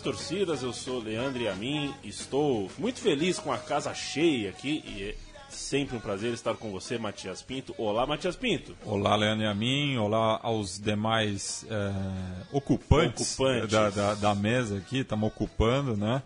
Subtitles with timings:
[0.00, 0.62] Das Torcidas.
[0.62, 5.02] Eu sou Leandro e a mim estou muito feliz com a casa cheia aqui e
[5.02, 5.14] é
[5.50, 7.74] sempre um prazer estar com você, Matias Pinto.
[7.76, 8.76] Olá, Matias Pinto.
[8.84, 9.96] Olá, Leandro e a mim.
[9.98, 11.92] Olá aos demais é,
[12.52, 13.70] ocupantes, Ocupantes.
[13.70, 15.00] Da, da, da mesa aqui.
[15.00, 16.22] Estamos ocupando, né?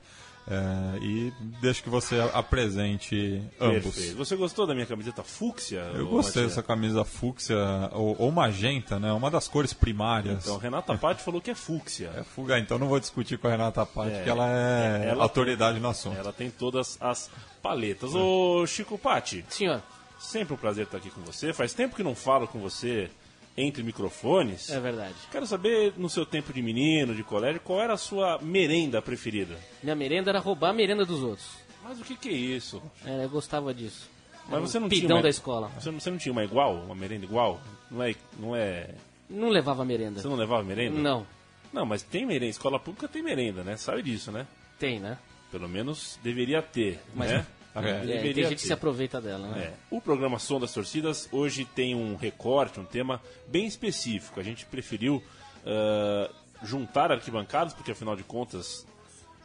[0.46, 3.82] É, e deixo que você apresente ambos.
[3.94, 4.16] Perfeito.
[4.16, 5.78] Você gostou da minha camiseta fúcsia?
[5.94, 6.56] Eu gostei Matias?
[6.56, 7.56] dessa camisa fúcsia
[7.92, 9.10] ou, ou magenta, né?
[9.12, 10.44] Uma das cores primárias.
[10.44, 12.10] Então, Renata Patti falou que é fúcsia.
[12.16, 15.22] É fuga, então não vou discutir com a Renata Patti, É, que ela é ela-
[15.22, 16.16] autoridade no assunto.
[16.18, 17.30] Ela tem todas as
[17.62, 18.14] paletas.
[18.14, 19.82] Ô, Chico Patti, Senhor,
[20.18, 21.54] sempre um prazer estar aqui com você.
[21.54, 23.10] Faz tempo que não falo com você
[23.56, 24.70] entre microfones.
[24.70, 25.14] é verdade.
[25.30, 29.56] Quero saber, no seu tempo de menino, de colégio, qual era a sua merenda preferida?
[29.82, 31.46] Minha merenda era roubar a merenda dos outros.
[31.82, 32.82] Mas o que, que é isso?
[33.04, 34.08] É, eu gostava disso.
[34.48, 35.68] Mas você não tinha pidão uma- da escola.
[35.78, 36.74] Você não, você não tinha uma igual?
[36.76, 37.60] Uma merenda igual?
[37.90, 38.14] Não é.
[38.38, 38.90] Não é.
[39.30, 40.20] Não levava merenda.
[40.20, 40.98] Você não levava merenda?
[40.98, 41.26] Não,
[41.72, 42.50] Não, mas tem merenda.
[42.50, 43.76] Escola pública tem merenda, né?
[43.76, 44.46] Sabe disso, né?
[44.78, 45.16] tem, né?
[45.50, 47.46] Pelo menos deveria ter, Mas- né?
[47.74, 47.90] É.
[47.90, 48.58] É, tem gente que ter.
[48.58, 49.64] se aproveita dela, né?
[49.64, 49.74] É.
[49.90, 54.38] O programa Som das Torcidas hoje tem um recorte, um tema bem específico.
[54.38, 55.22] A gente preferiu
[55.66, 56.30] ah,
[56.62, 58.86] juntar arquibancadas, porque afinal de contas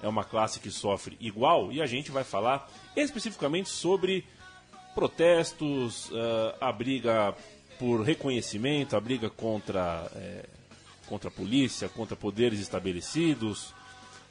[0.01, 4.25] é uma classe que sofre igual, e a gente vai falar especificamente sobre
[4.93, 7.33] protestos, ah, a briga
[7.79, 10.45] por reconhecimento, a briga contra, eh,
[11.07, 13.73] contra a polícia, contra poderes estabelecidos,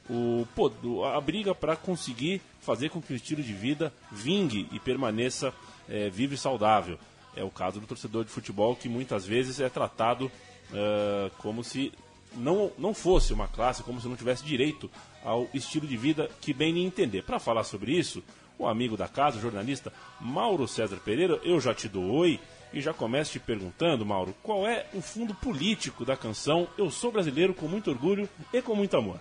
[0.09, 0.45] o,
[0.83, 5.53] o- a briga para conseguir fazer com que o estilo de vida vingue e permaneça
[5.87, 6.97] eh, vivo e saudável.
[7.35, 10.31] É o caso do torcedor de futebol que muitas vezes é tratado
[10.73, 11.91] eh, como se
[12.35, 14.89] não, não fosse uma classe, como se não tivesse direito
[15.23, 17.23] ao estilo de vida que bem lhe entender.
[17.23, 18.23] Para falar sobre isso,
[18.57, 22.39] o amigo da casa, o jornalista Mauro César Pereira, eu já te dou oi
[22.71, 27.11] e já começo te perguntando, Mauro, qual é o fundo político da canção Eu Sou
[27.11, 29.19] Brasileiro com muito orgulho e com muito amor?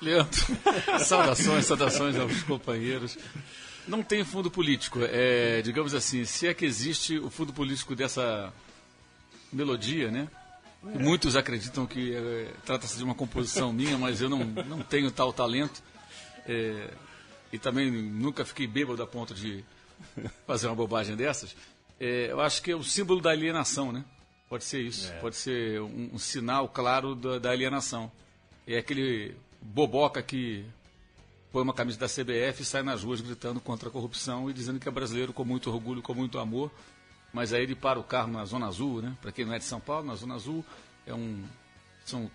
[0.00, 0.40] Leandro,
[1.00, 3.18] saudações, saudações aos companheiros.
[3.86, 5.00] Não tem fundo político.
[5.02, 8.52] É, digamos assim, se é que existe o fundo político dessa
[9.52, 10.28] melodia, né?
[10.82, 15.32] Muitos acreditam que é, trata-se de uma composição minha, mas eu não, não tenho tal
[15.32, 15.82] talento.
[16.46, 16.90] É,
[17.52, 19.64] e também nunca fiquei bêbado a ponto de
[20.46, 21.56] fazer uma bobagem dessas.
[21.98, 24.04] É, eu acho que é o símbolo da alienação, né?
[24.48, 25.12] Pode ser isso.
[25.20, 28.10] Pode ser um, um sinal claro da, da alienação.
[28.66, 29.34] É aquele
[29.72, 30.64] boboca que
[31.52, 34.78] põe uma camisa da CBF e sai nas ruas gritando contra a corrupção e dizendo
[34.78, 36.70] que é brasileiro com muito orgulho, com muito amor.
[37.32, 39.16] Mas aí ele para o carro na Zona Azul, né?
[39.20, 40.64] Para quem não é de São Paulo, na Zona Azul
[41.06, 41.44] é um
[42.04, 42.30] são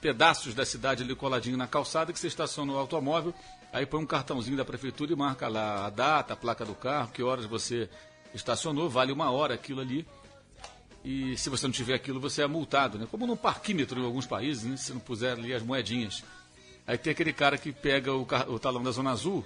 [0.00, 3.34] pedaços da cidade ali coladinho na calçada que você estaciona o automóvel,
[3.72, 7.10] aí põe um cartãozinho da prefeitura e marca lá a data, a placa do carro,
[7.10, 7.88] que horas você
[8.34, 10.06] estacionou, vale uma hora aquilo ali.
[11.02, 13.06] E se você não tiver aquilo, você é multado, né?
[13.10, 14.76] Como no parquímetro em alguns países, né?
[14.76, 16.22] Se não puser ali as moedinhas.
[16.86, 19.44] Aí tem aquele cara que pega o, o talão da Zona Azul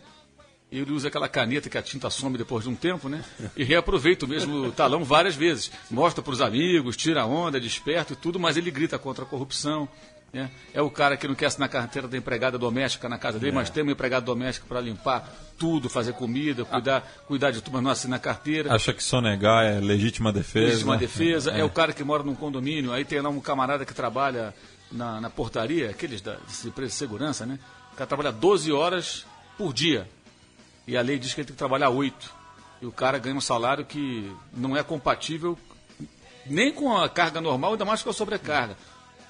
[0.70, 3.24] e ele usa aquela caneta que a tinta some depois de um tempo, né?
[3.56, 5.70] E reaproveita o mesmo talão várias vezes.
[5.90, 9.88] Mostra para os amigos, tira onda, desperta e tudo, mas ele grita contra a corrupção.
[10.30, 10.50] Né?
[10.74, 13.70] É o cara que não quer assinar carteira da empregada doméstica na casa dele, mas
[13.70, 15.26] tem uma empregada doméstica para limpar
[15.56, 18.74] tudo, fazer comida, cuidar, cuidar de tudo, mas não assina carteira.
[18.74, 20.66] Acha que sonegar é legítima defesa.
[20.66, 21.50] Legítima defesa.
[21.52, 21.64] É.
[21.64, 24.54] o cara que mora num condomínio, aí tem lá um camarada que trabalha
[24.90, 27.58] na, na portaria, aqueles da de segurança, né?
[27.92, 29.26] O cara trabalha 12 horas
[29.56, 30.08] por dia.
[30.86, 32.34] E a lei diz que ele tem que trabalhar 8.
[32.80, 35.58] E o cara ganha um salário que não é compatível
[36.46, 38.76] nem com a carga normal, ainda mais com a sobrecarga.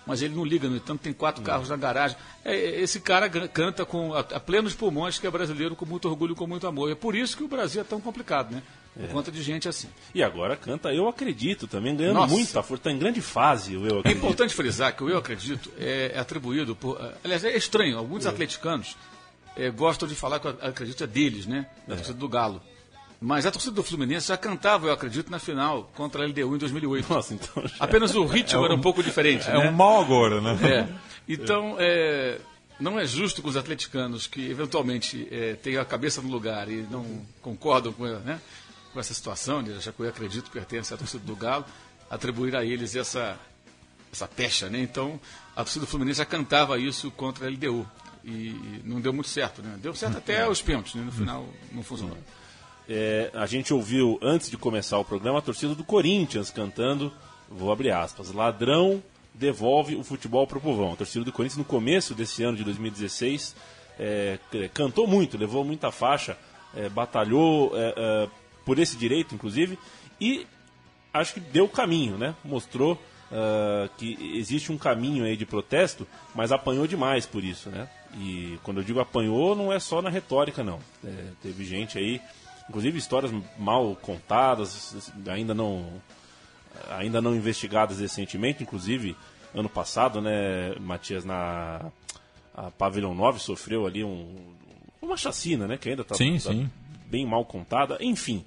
[0.06, 2.16] Mas ele não liga, no entanto, tem quatro carros na garagem.
[2.44, 6.08] É, é, esse cara canta com a, a plenos pulmões que é brasileiro com muito
[6.08, 6.90] orgulho com muito amor.
[6.90, 8.62] É por isso que o Brasil é tão complicado, né?
[8.94, 9.88] Por conta de gente assim.
[10.14, 12.32] E agora canta Eu Acredito, também ganhando Nossa.
[12.34, 14.18] muita força, está em grande fase o Eu É Acredito.
[14.18, 16.98] importante frisar que o Eu Acredito é, é atribuído por.
[17.22, 18.96] Aliás, é estranho, alguns atleticanos
[19.56, 21.66] é, gostam de falar que eu acredito é deles, né?
[21.86, 22.60] Da torcida do Galo.
[23.20, 26.58] Mas a torcida do Fluminense já cantava, eu acredito, na final contra a LDU em
[26.58, 27.12] 2008.
[27.12, 29.68] Nossa, então já- Apenas o ritmo era um pouco diferente, É né?
[29.68, 30.56] um mau agora, né?
[30.62, 30.88] É.
[31.28, 32.38] Então, é,
[32.78, 36.86] não é justo com os atleticanos que eventualmente é, têm a cabeça no lugar e
[36.90, 37.04] não
[37.42, 38.40] concordam com, né,
[38.98, 41.64] com essa situação, já que eu acredito que pertence à torcida do Galo,
[42.10, 43.38] atribuir a eles essa,
[44.12, 44.68] essa pecha.
[44.68, 44.80] Né?
[44.80, 45.20] Então,
[45.54, 47.88] a torcida do Fluminense já cantava isso contra a LDU.
[48.24, 49.62] E não deu muito certo.
[49.62, 49.78] Né?
[49.80, 51.02] Deu certo até os pênaltis, né?
[51.02, 52.18] no final não funcionou.
[52.88, 57.12] É, a gente ouviu, antes de começar o programa, a torcida do Corinthians cantando,
[57.48, 59.00] vou abrir aspas, ladrão
[59.32, 60.94] devolve o futebol pro povão.
[60.94, 63.54] A torcida do Corinthians, no começo desse ano de 2016,
[63.96, 64.40] é,
[64.74, 66.36] cantou muito, levou muita faixa,
[66.74, 68.28] é, batalhou é, é,
[68.68, 69.78] por esse direito, inclusive,
[70.20, 70.46] e
[71.12, 72.34] acho que deu o caminho, né?
[72.44, 73.00] Mostrou
[73.30, 77.88] ah, que existe um caminho aí de protesto, mas apanhou demais por isso, né?
[78.14, 80.80] E quando eu digo apanhou, não é só na retórica, não.
[81.04, 82.20] É, teve gente aí,
[82.68, 85.86] inclusive histórias mal contadas, ainda não
[86.90, 89.16] ainda não investigadas recentemente, inclusive
[89.54, 91.90] ano passado, né, Matias, na
[92.54, 94.36] a Pavilhão 9 sofreu ali um,
[95.00, 96.70] uma chacina, né, que ainda está Sim, sim.
[97.10, 98.44] Bem mal contada, enfim.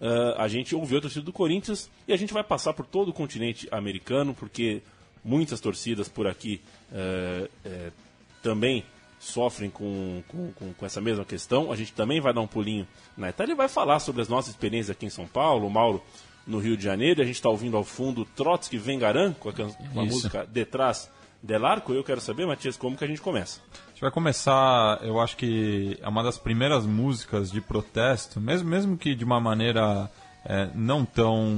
[0.00, 3.10] ah, a gente ouviu a torcida do Corinthians e a gente vai passar por todo
[3.10, 4.82] o continente americano, porque
[5.24, 6.60] muitas torcidas por aqui
[6.92, 7.90] eh, eh,
[8.42, 8.84] também
[9.18, 11.70] sofrem com, com, com, com essa mesma questão.
[11.70, 14.50] A gente também vai dar um pulinho na Itália e vai falar sobre as nossas
[14.54, 16.02] experiências aqui em São Paulo, o Mauro
[16.46, 17.20] no Rio de Janeiro.
[17.20, 21.10] A gente está ouvindo ao fundo Trotsky Vengaran, com a, com a música Detrás
[21.42, 21.92] del Arco.
[21.92, 23.60] Eu quero saber, Matias, como que a gente começa?
[23.86, 28.68] A gente vai começar, eu acho que é uma das primeiras músicas de protesto, mesmo,
[28.68, 30.10] mesmo que de uma maneira
[30.44, 31.54] é, não tão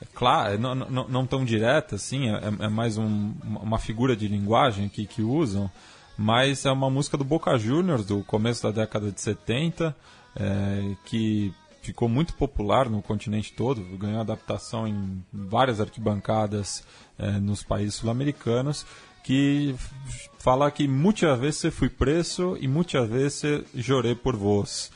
[0.00, 4.26] é, clara, não, não, não tão direta, assim, é, é mais um- uma figura de
[4.28, 5.70] linguagem que, que usam,
[6.16, 9.94] mas é uma música do Boca Juniors, do começo da década de 70,
[10.34, 11.52] é, que
[11.82, 16.84] ficou muito popular no continente todo, ganhou adaptação em várias arquibancadas
[17.18, 18.84] é, nos países sul-americanos,
[19.24, 19.74] que
[20.38, 24.90] fala que muitas vezes fui preso e muitas vezes chorei por vos.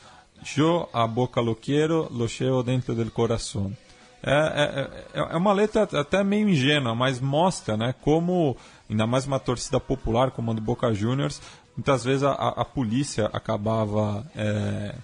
[0.55, 3.77] Yo a boca lo quiero, lo llevo dentro del corazón.
[4.21, 8.55] É, é, é- é uma letra até meio ingênua, mas mostra né, como,
[8.89, 11.41] ainda mais uma torcida popular como a do Boca Juniors,
[11.75, 14.95] muitas vezes a- a polícia acabava é,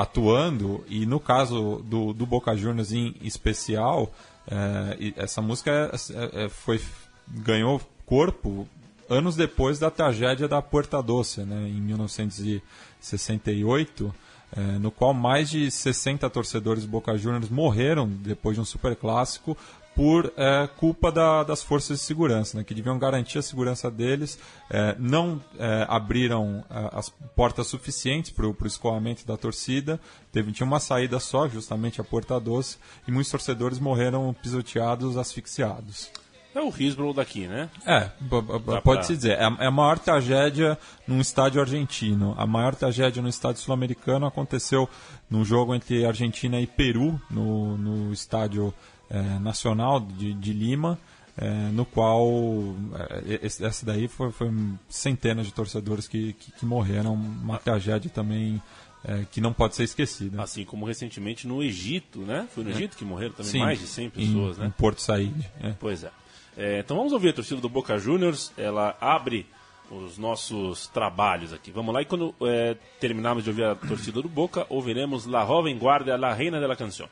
[0.00, 4.10] atuando, e no caso do, do Boca Juniors em especial,
[4.50, 6.80] é, essa música é- é- foi,
[7.28, 8.66] ganhou corpo
[9.10, 14.14] anos depois da tragédia da Puerta Doce, né, em 1968,
[14.56, 19.54] é, no qual mais de 60 torcedores do Boca Juniors morreram depois de um superclássico
[19.94, 24.38] por é, culpa da- das forças de segurança, né, que deviam garantir a segurança deles,
[24.70, 30.00] é, não é, abriram as portas suficientes para o escoamento da torcida,
[30.32, 36.10] teve, tinha uma saída só, justamente a Porta Doce, e muitos torcedores morreram pisoteados, asfixiados.
[36.52, 37.70] É o Hillsborough daqui, né?
[37.86, 39.38] É, b- b- Dá pode pra- se dizer.
[39.38, 40.76] É a, é a maior tragédia
[41.06, 42.34] num estádio argentino.
[42.36, 44.88] A maior tragédia no estádio sul-americano aconteceu
[45.30, 48.74] num jogo entre Argentina e Peru, no, no estádio
[49.10, 50.98] eh, nacional de, de Lima,
[51.36, 52.26] eh, no qual
[53.26, 54.50] eh, esse- essa daí foi, foi
[54.88, 57.14] centenas de torcedores que, que, que morreram.
[57.14, 58.60] Uma tragédia também
[59.04, 60.42] eh, que não pode ser esquecida.
[60.42, 62.46] Assim como recentemente no Egito, né?
[62.54, 64.66] Foi no Egito que morreram também Sim, mais de 100 pessoas, em, né?
[64.66, 65.34] Em Porto Said.
[65.62, 65.74] é.
[65.80, 66.10] Pois é.
[66.56, 68.52] É, Então vamos ouvir a torcida do Boca Juniors.
[68.56, 69.46] Ela abre
[69.90, 71.70] os nossos trabalhos aqui.
[71.72, 75.78] Vamos lá e quando é, terminarmos de ouvir a torcida do Boca, ouviremos La Joven
[75.78, 77.08] Guardia, La Reina de la Canción.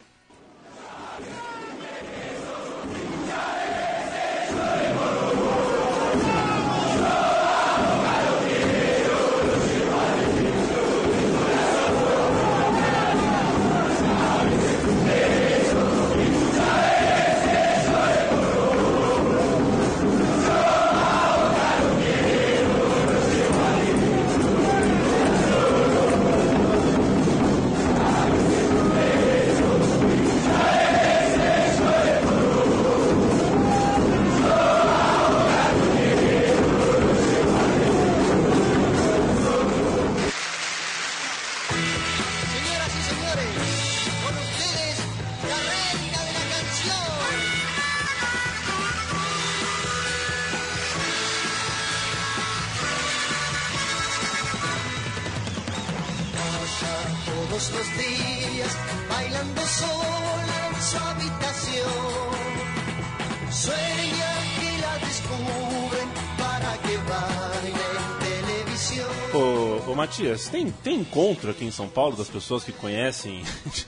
[70.51, 73.43] Tem, tem encontro aqui em São Paulo das pessoas que conhecem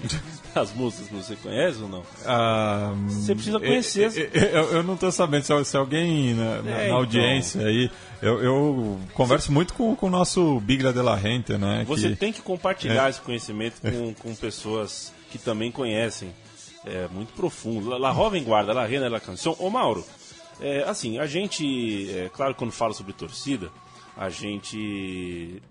[0.55, 2.02] as músicas que você conhece ou não?
[2.26, 4.31] Ah, Você precisa conhecer.
[4.35, 6.97] Eu, eu, eu não estou sabendo se, se alguém na, na- É, na então.
[6.97, 7.90] audiência aí.
[8.21, 11.85] Eu, eu converso muito com, com o nosso Bigla de la Rente, né?
[11.88, 16.31] Você que- tem que compartilhar esse conhecimento com, com pessoas que também conhecem.
[16.85, 17.88] É muito profundo.
[17.99, 19.57] La, Jovem Guarda, La Reina La Canção.
[19.59, 20.05] Ô Mauro,
[20.61, 23.71] é, assim, a gente, é, claro, quando fala sobre torcida,
[24.17, 25.62] a gente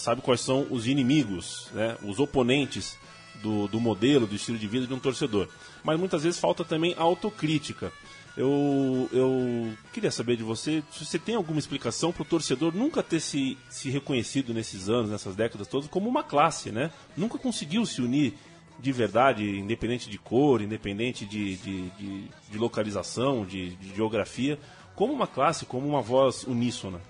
[0.00, 2.98] sabe quais são os inimigos, né, os oponentes
[3.42, 5.48] do, do modelo, do estilo de vida de um torcedor.
[5.82, 7.92] Mas muitas vezes falta também a autocrítica.
[8.36, 13.02] Eu, eu queria saber de você se você tem alguma explicação para o torcedor nunca
[13.02, 16.90] ter se, se reconhecido nesses anos, nessas décadas todas, como uma classe, né?
[17.16, 18.34] Nunca conseguiu se unir
[18.78, 24.58] de verdade, independente de cor, independente de, de, de, de localização, de, de geografia,
[24.94, 27.00] como uma classe, como uma voz uníssona.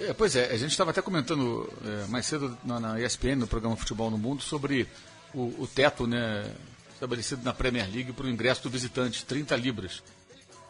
[0.00, 3.46] É, pois é, a gente estava até comentando é, mais cedo na, na ESPN, no
[3.46, 4.88] programa Futebol no Mundo, sobre
[5.34, 6.52] o, o teto né,
[6.94, 10.02] estabelecido na Premier League para o ingresso do visitante, 30 libras.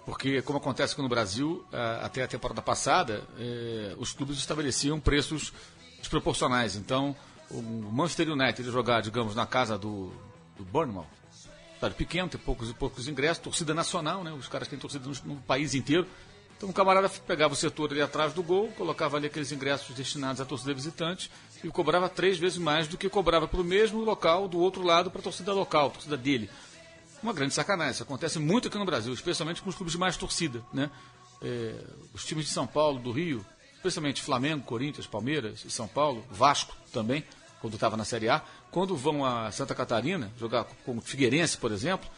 [0.05, 4.99] Porque, como acontece aqui no Brasil, a- até a temporada passada, é, os clubes estabeleciam
[5.00, 5.52] preços
[6.00, 6.75] desproporcionais.
[6.76, 7.14] Então,
[7.50, 10.12] o Manchester United jogar, digamos, na casa do,
[10.59, 11.07] do Bournemouth,
[11.75, 14.33] estádio pequeno, tem poucos e poucos ingressos, torcida nacional, né?
[14.33, 16.07] Os caras têm torcida no, no país inteiro.
[16.62, 20.40] Então o camarada pegava o setor ali atrás do gol, colocava ali aqueles ingressos destinados
[20.40, 21.28] à torcida visitante
[21.64, 25.11] e cobrava três vezes mais do que cobrava para o mesmo local do outro lado
[25.11, 26.49] para a torcida local, a torcida dele.
[27.21, 27.95] Uma grande sacanagem.
[27.95, 30.88] Isso acontece muito aqui no Brasil, especialmente com os clubes de mais torcida, né?
[31.42, 31.75] É,
[32.14, 36.76] os times de São Paulo, do Rio, especialmente Flamengo, Corinthians, Palmeiras e São Paulo, Vasco
[36.92, 37.25] também,
[37.61, 38.40] quando estava na Série A,
[38.71, 42.09] quando vão a Santa Catarina jogar com o Figueirense, por exemplo,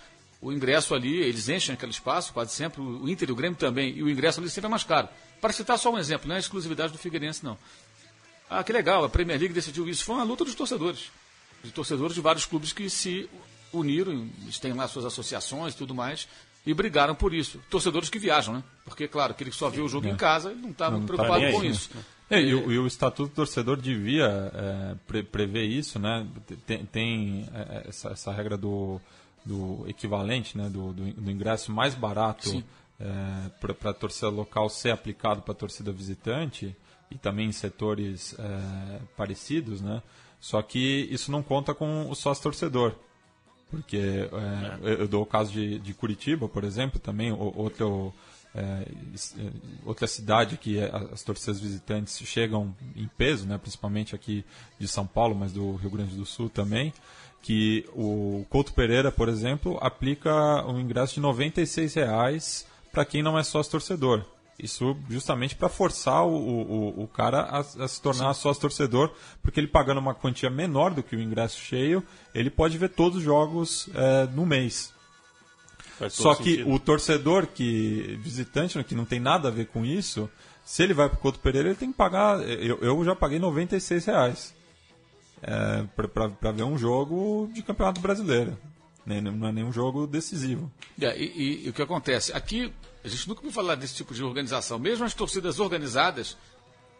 [0.45, 3.97] o ingresso ali, eles enchem aquele espaço quase sempre, o Inter e o Grêmio também,
[3.97, 5.09] e o ingresso ali sempre é mais caro.
[5.41, 7.57] Para citar só um exemplo, não é a exclusividade do Figueirense, não.
[8.49, 10.05] Ah, que legal, a Premier League decidiu isso.
[10.05, 11.11] Foi uma luta dos torcedores.
[11.63, 13.29] De torcedores de vários clubes que se
[13.73, 16.29] uniram, eles têm lá suas associações e tudo mais,
[16.67, 17.59] e brigaram por isso.
[17.71, 18.65] Torcedores que viajam, né?
[18.85, 21.45] Porque, claro, aquele que só vê o jogo em casa, não está muito tá preocupado
[21.45, 21.69] aí, com né?
[21.69, 21.91] isso.
[22.29, 26.27] É, e, o, e o Estatuto do Torcedor devia é, pre- prever isso, né?
[26.67, 29.01] Tem, tem, é, essa, essa regra do,
[29.45, 30.69] do equivalente, né?
[30.69, 32.65] Do, do, do ingresso mais barato Sim.
[33.61, 36.75] para a torcida local ser aplicado para a torcida visitante
[37.11, 40.03] e também em setores é, parecidos, né?
[40.41, 42.95] Só que isso não conta com o sócio-torcedor.
[43.71, 48.13] Porque é, eu, dou o caso de, de Curitiba, por exemplo, também, outro,
[48.55, 49.51] é, é,
[49.85, 54.45] outra cidade que é- as torcidas visitantes chegam em peso, né, principalmente aqui
[54.79, 56.93] de São Paulo, mas do Rio Grande do Sul também,
[57.45, 63.39] que o Couto Pereira, por exemplo, aplica um ingresso de 96 reais para quem não
[63.39, 64.25] é sócio torcedor.
[64.59, 69.61] Isso justamente para forçar o, o, o cara a, a se tornar sócio torcedor, porque
[69.61, 72.03] ele pagando uma quantia menor do que o ingresso cheio,
[72.35, 74.95] ele pode ver todos os jogos é, no mês.
[76.09, 76.73] Só que sentido.
[76.73, 80.31] o torcedor que visitante, que não tem nada a ver com isso,
[80.65, 82.41] se ele vai para o Couto Pereira, ele tem que pagar.
[82.41, 84.55] Eu, eu já paguei 96 reais
[85.47, 85.83] é,
[86.39, 88.57] para ver um jogo de campeonato brasileiro.
[89.07, 90.73] Nem- Não é nenhum jogo decisivo.
[91.01, 92.33] É, e, e- e o que acontece?
[92.33, 92.73] Aqui,
[93.05, 94.79] a gente nunca ouviu falar desse tipo de organização.
[94.79, 96.37] Mesmo as torcidas organizadas,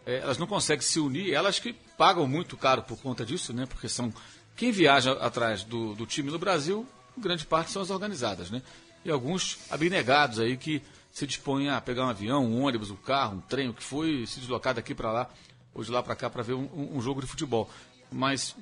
[0.05, 3.65] eh, elas não conseguem se unir, elas que pagam muito caro por conta disso, né?
[3.65, 4.13] Porque são.
[4.55, 6.85] Quem viaja atrás do, do time no Brasil,
[7.17, 8.61] grande parte são as organizadas, né?
[9.03, 13.37] E alguns abnegados aí que se dispõem a pegar um avião, um ônibus, um carro,
[13.37, 15.29] um trem, o que foi, se deslocar daqui para lá,
[15.73, 17.69] ou de lá para cá para ver um- um jogo de futebol.
[18.11, 18.55] Mas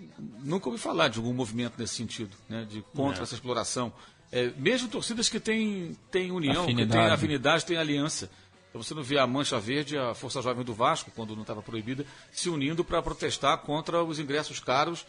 [0.43, 2.65] nunca ouvi falar de algum movimento nesse sentido, né?
[2.69, 3.91] De contra essa exploração.
[4.31, 7.13] É, mesmo torcidas que têm, têm união, que têm Afinidade.
[7.13, 8.29] afinidade, têm aliança.
[8.69, 11.61] Então você não vê a Mancha Verde, a Força Jovem do Vasco, quando não estava
[11.61, 15.05] proibida, se unindo para protestar contra os ingressos caros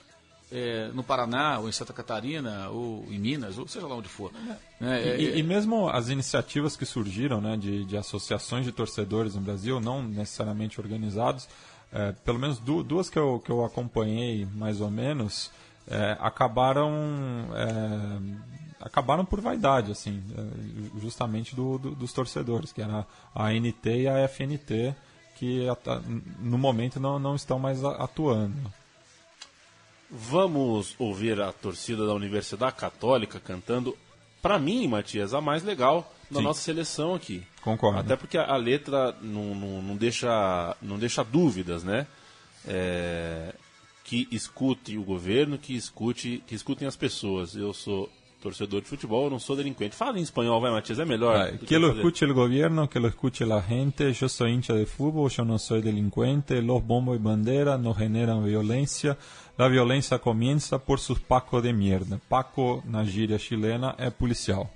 [0.53, 4.31] é, no Paraná, ou em Santa Catarina, ou em Minas, ou seja lá onde for.
[4.33, 4.59] Né?
[4.83, 9.35] É, E, é, e mesmo as iniciativas que surgiram né, de, de associações de torcedores
[9.35, 11.49] no Brasil, não necessariamente organizados,
[11.95, 15.51] é, pelo menos du- duas que eu, que eu acompanhei mais ou menos,
[15.89, 16.93] é, acabaram
[17.55, 23.87] é, acabaram por vaidade, assim, é, justamente do, do- dos torcedores, que era a ANT
[23.87, 24.95] e a FNT,
[25.37, 25.67] que
[26.39, 28.55] no momento não, não estão mais atuando.
[30.11, 33.97] Vamos ouvir a torcida da Universidade Católica cantando,
[34.41, 36.45] pra mim, Matias, a mais legal da Sim.
[36.45, 37.45] nossa seleção aqui.
[37.65, 37.99] Concordo.
[37.99, 42.07] Até porque a, a letra não, não, não deixa, não deixa dúvidas, né?
[42.69, 43.55] É,
[44.05, 47.57] que escute o governo, que escute, que escutem as pessoas.
[47.57, 48.11] Eu sou
[48.43, 49.97] torcedor de futebol, eu não sou delinquente.
[49.97, 51.39] Fala em espanhol, vai, Matias, é melhor.
[51.39, 52.01] Vai, que lo fazer.
[52.01, 54.13] escuche el gobierno, que lo escuche la gente.
[54.13, 56.61] Yo soy hincha de fútbol, yo no soy delincuente.
[56.61, 59.17] Los bombos y banderas no generan violencia.
[59.57, 62.21] La violencia comienza por sus pacos de mierda.
[62.29, 64.71] Paco, na gíria chilena, é policial.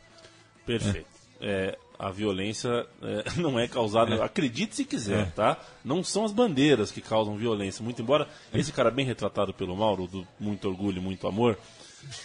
[0.65, 1.07] Perfeito.
[1.39, 5.25] É, a violência é, não é causada, acredite se quiser, É.
[5.27, 5.57] tá?
[5.85, 7.83] Não são as bandeiras que causam violência.
[7.83, 11.59] Muito embora esse cara bem retratado pelo Mauro, do muito orgulho e muito amor,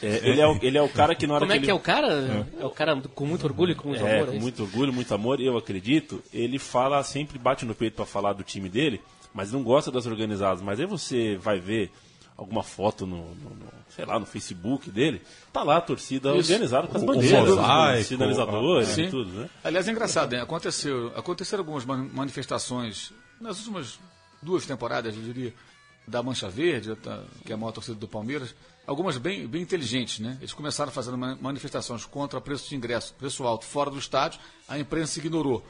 [0.03, 1.71] é, ele, é o, ele é o cara que na hora Como é que que
[1.71, 1.79] é ele...
[1.79, 2.45] o cara?
[2.59, 4.27] É, o cara com muito orgulho e com muito É, amor?
[4.27, 6.21] com é muito orgulho, muito amor, eu acredito.
[6.31, 9.01] Ele fala, sempre bate no peito pra falar do time dele,
[9.33, 10.61] mas não gosta das organizadas.
[10.61, 11.91] Mas aí você vai ver
[12.37, 15.21] alguma foto no, no- no- sei lá, no Facebook dele,
[15.51, 16.51] tá lá a torcida Isso.
[16.51, 19.49] organizada com as o bandeiras, os mosaico, sinalizadores e tudo, né?
[19.63, 20.41] Aliás, é engraçado, né?
[20.41, 23.99] Aconteceu, aconteceram algumas man- manifestações nas últimas
[24.41, 25.53] duas temporadas, eu diria,
[26.07, 26.97] da Mancha Verde,
[27.45, 28.53] que é a maior torcida do Palmeiras,
[28.85, 30.37] algumas bem, bem inteligentes, né?
[30.41, 34.77] Eles começaram fazendo ma- manifestações contra preço de ingresso, preço alto, fora do estádio, a
[34.79, 35.63] imprensa ignorou,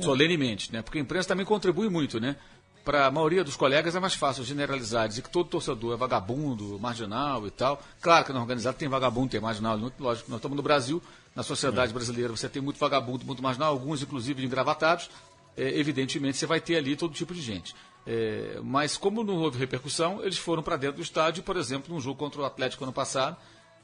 [0.00, 0.82] solenemente, né?
[0.82, 2.36] Porque a imprensa também contribui muito, né?
[2.84, 6.78] Para a maioria dos colegas é mais fácil generalizar, dizer que todo torcedor é vagabundo,
[6.80, 7.80] marginal e tal.
[8.00, 11.00] Claro que na organizada tem vagabundo, tem marginal, lógico, nós estamos no Brasil,
[11.34, 15.08] na sociedade brasileira você tem muito vagabundo, muito marginal, alguns inclusive engravatados,
[15.56, 17.74] é, evidentemente você vai ter ali todo tipo de gente.
[18.04, 22.00] É, mas como não houve repercussão, eles foram para dentro do estádio, por exemplo, num
[22.00, 23.36] jogo contra o Atlético ano passado,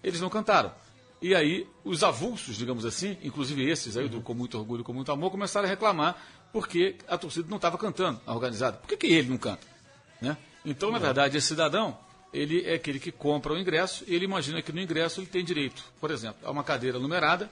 [0.02, 0.72] eles não cantaram.
[1.20, 5.10] E aí, os avulsos, digamos assim, inclusive esses aí, do Com Muito Orgulho, Com Muito
[5.10, 6.16] Amor, começaram a reclamar
[6.52, 8.76] porque a torcida não estava cantando, a organizada.
[8.78, 9.66] Por que, que ele não canta?
[10.20, 10.36] Né?
[10.64, 11.96] Então, na verdade, esse cidadão,
[12.32, 15.44] ele é aquele que compra o ingresso e ele imagina que no ingresso ele tem
[15.44, 17.50] direito, por exemplo, a uma cadeira numerada,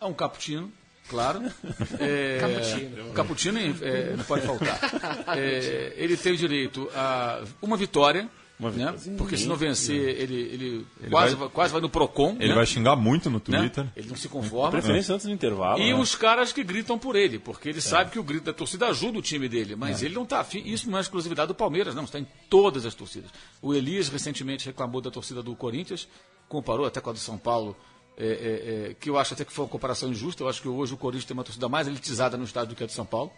[0.00, 0.72] a um cappuccino,
[1.08, 1.40] claro.
[2.00, 3.12] É, Cappuccino.
[3.12, 4.78] Cappuccino é, não pode faltar.
[5.36, 8.92] É, ele tem direito a uma vitória, né?
[8.92, 9.18] vitória.
[9.18, 12.36] porque se não vencer, ele, ele, Ele quase, vai- quase vai no PROCON.
[12.40, 12.54] Ele né?
[12.54, 13.58] vai xingar muito no né?
[13.58, 13.86] Twitter.
[13.94, 14.70] Ele não se conforma.
[14.70, 15.80] Preferência antes do intervalo.
[15.80, 15.94] E né?
[15.94, 19.18] os caras que gritam por ele, porque ele sabe que o grito da torcida ajuda
[19.18, 20.62] o time dele, mas ele não está afim.
[20.64, 23.30] Isso não é exclusividade do Palmeiras, não, está em todas as torcidas.
[23.60, 26.08] O Elias recentemente reclamou da torcida do Corinthians,
[26.48, 27.76] comparou até com a do São Paulo,
[28.16, 30.42] é, é, é, que eu acho até que foi uma comparação injusta.
[30.42, 32.82] Eu acho que hoje o Corinthians tem uma torcida mais elitizada no estádio do que
[32.82, 33.30] a do São Paulo,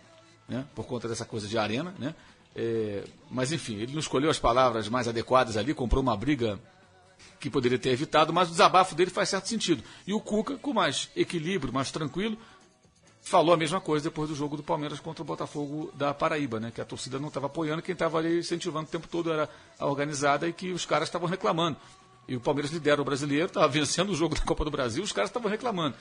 [0.48, 1.92] né, por conta dessa coisa de arena.
[1.98, 2.14] Né?
[2.60, 6.58] É, mas enfim, ele não escolheu as palavras mais adequadas ali, comprou uma briga
[7.38, 9.80] que poderia ter evitado, mas o desabafo dele faz certo sentido.
[10.04, 12.36] E o Cuca, com mais equilíbrio, mais tranquilo,
[13.22, 16.72] falou a mesma coisa depois do jogo do Palmeiras contra o Botafogo da Paraíba, né?
[16.72, 19.86] Que a torcida não estava apoiando, quem estava ali incentivando o tempo todo era a
[19.86, 21.76] organizada e que os caras estavam reclamando.
[22.26, 25.12] E o Palmeiras lidera o brasileiro, estava vencendo o jogo da Copa do Brasil, os
[25.12, 25.94] caras estavam reclamando.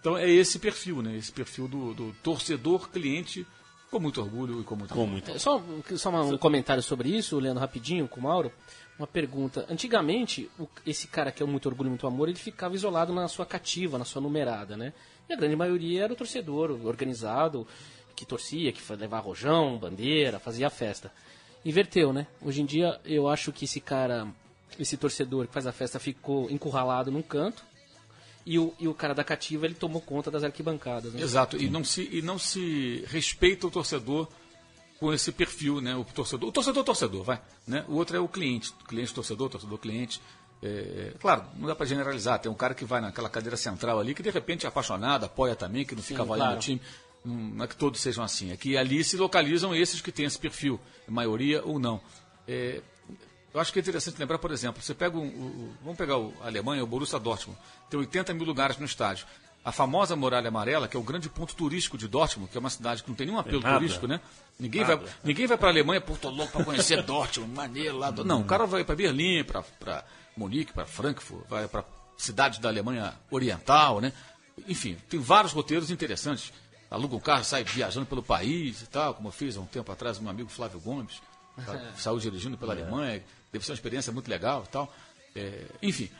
[0.00, 1.16] Então é esse perfil, né?
[1.16, 3.46] Esse perfil do, do torcedor cliente
[3.92, 5.30] com muito orgulho e com muito Com muito.
[5.30, 8.50] É, Só, um- só uma- um comentário sobre isso, Leandro, rapidinho, com o Mauro.
[8.98, 9.66] Uma pergunta.
[9.70, 13.12] Antigamente, o- esse cara que é o muito orgulho e muito amor, ele ficava isolado
[13.12, 14.92] na sua cativa, na sua numerada, né?
[15.28, 17.66] E a grande maioria era o torcedor organizado,
[18.16, 21.12] que torcia, que levava rojão, bandeira, fazia festa.
[21.64, 22.26] Inverteu, né?
[22.40, 24.26] Hoje em dia, eu acho que esse cara,
[24.78, 27.62] esse torcedor que faz a festa ficou encurralado num canto,
[28.44, 31.22] e o, e o cara da cativa, ele tomou conta das arquibancadas, né?
[31.22, 34.28] Exato, e não se, e não se respeita o torcedor
[34.98, 35.94] com esse perfil, né?
[35.96, 37.84] O torcedor, o torcedor torcedor, vai, né?
[37.88, 40.20] O outro é o cliente, cliente torcedor, torcedor cliente.
[40.62, 42.38] É, claro, não dá para generalizar.
[42.38, 45.56] Tem um cara que vai naquela cadeira central ali que de repente é apaixonado, apoia
[45.56, 46.58] também, que não fica valendo claro.
[46.58, 46.80] o time.
[47.24, 48.50] Não não é que todos sejam assim.
[48.52, 52.00] É que ali se localizam esses que têm esse perfil, maioria ou não.
[52.46, 52.80] É,
[53.54, 56.16] eu acho que é interessante lembrar, por exemplo, você pega um, o- o- vamos pegar
[56.18, 57.58] o a Alemanha, o Borussia Dortmund,
[57.90, 59.26] tem 80 mil lugares no estádio.
[59.64, 62.70] A famosa Muralha Amarela, que é o grande ponto turístico de Dortmund, que é uma
[62.70, 63.76] cidade que não tem nenhum apelo nada.
[63.76, 64.20] turístico, né?
[64.58, 68.10] Ninguém vai, ninguém vai para a Alemanha, pô, tô louco para conhecer Dortmund, maneiro lá.
[68.10, 70.04] do- Não, o cara vai para Berlim, para
[70.36, 71.84] Munique, para Frankfurt, vai para
[72.16, 74.12] cidades da Alemanha Oriental, né?
[74.66, 76.52] Enfim, tem vários roteiros interessantes.
[76.90, 79.90] Aluga um carro, sai viajando pelo país e tal, como eu fiz há um tempo
[79.92, 81.22] atrás meu amigo Flávio Gomes.
[81.96, 84.94] Saiu dirigindo pela Alemanha, deve ser uma experiência muito legal e tal.
[85.34, 86.10] É, enfim,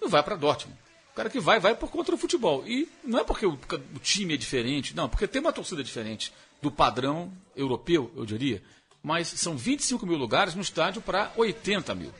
[0.00, 0.78] não vai para Dortmund.
[1.12, 2.66] O cara que vai, vai por conta do futebol.
[2.66, 6.32] E não é porque o, o time é diferente, não, porque tem uma torcida diferente
[6.60, 8.62] do padrão europeu, eu diria.
[9.02, 12.12] Mas são 25 mil lugares no estádio para 80 mil.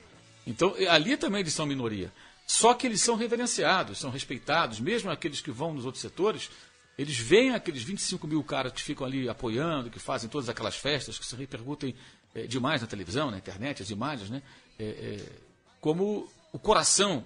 [0.47, 2.13] Então, ali também eles são minoria.
[2.47, 6.51] Só que eles são reverenciados, são respeitados, mesmo aqueles que vão nos outros setores,
[6.99, 11.19] eles veem aqueles 25 mil caras que ficam ali apoiando, que fazem todas aquelas festas,
[11.19, 11.95] que se repercutem
[12.35, 14.43] eh, demais na televisão, na internet, as imagens, né?
[14.79, 15.33] Eh, eh,
[15.81, 17.25] como o coração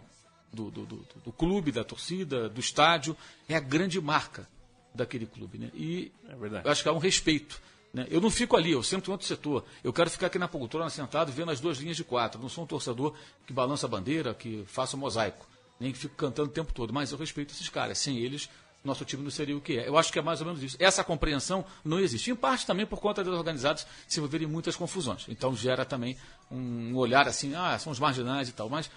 [0.52, 3.16] do, do, do- do clube, da torcida, do estádio,
[3.48, 4.48] é a grande marca
[4.94, 5.58] daquele clube.
[5.58, 5.70] Né?
[5.74, 6.66] E É verdade.
[6.66, 7.60] eu acho que há um respeito.
[7.92, 8.06] Né?
[8.10, 9.64] Eu não fico ali, eu sento em outro setor.
[9.84, 12.38] Eu quero ficar aqui na poltrona sentado vendo as duas linhas de quatro.
[12.38, 13.14] Eu não sou um torcedor
[13.46, 15.46] que balança a bandeira, que faça o mosaico.
[15.78, 17.98] nem que fico cantando o tempo todo, mas eu respeito esses caras.
[17.98, 18.48] Sem eles,
[18.84, 19.88] nosso time não seria o que é.
[19.88, 20.76] Eu acho que é mais ou menos isso.
[20.78, 22.30] Essa compreensão não existe.
[22.30, 25.24] Em parte também por conta dos organizados se envolverem em muitas confusões.
[25.28, 26.16] Então gera também
[26.50, 28.68] um olhar assim, ah, são os marginais e tal.
[28.68, 28.90] Mas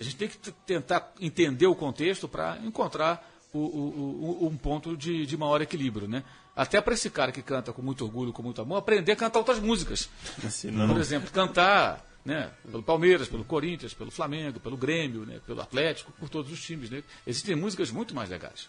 [0.00, 0.36] a gente tem que
[0.66, 6.08] tentar entender o contexto para encontrar o- o- o- um ponto de, de maior equilíbrio,
[6.08, 6.24] né?
[6.56, 9.38] Até para esse cara que canta com muito orgulho, com muito amor, aprender a cantar
[9.38, 10.08] outras músicas.
[10.50, 15.60] Senão- Por exemplo, cantar né, pelo Palmeiras, pelo Corinthians, pelo Flamengo, pelo Grêmio, né, pelo
[15.60, 16.88] Atlético, por todos os times.
[16.90, 17.02] Né?
[17.26, 18.66] Existem músicas muito mais legais.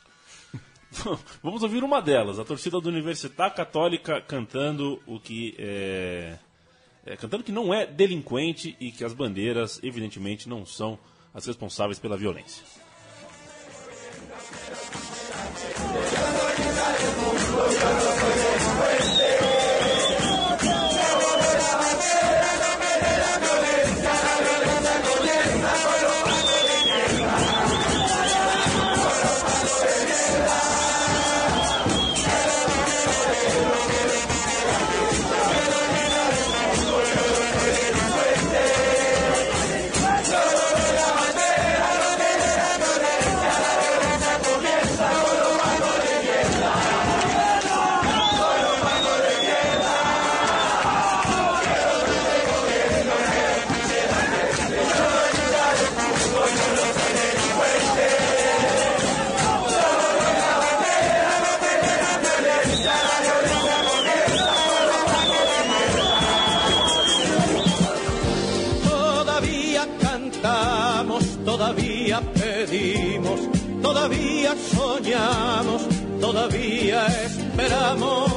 [1.43, 6.37] Vamos ouvir uma delas, a torcida do Universidade Católica cantando o que é,
[7.05, 10.97] é, cantando que não é delinquente e que as bandeiras, evidentemente, não são
[11.33, 12.63] as responsáveis pela violência.
[73.85, 75.81] Todavía soñamos,
[76.19, 78.31] todavía esperamos.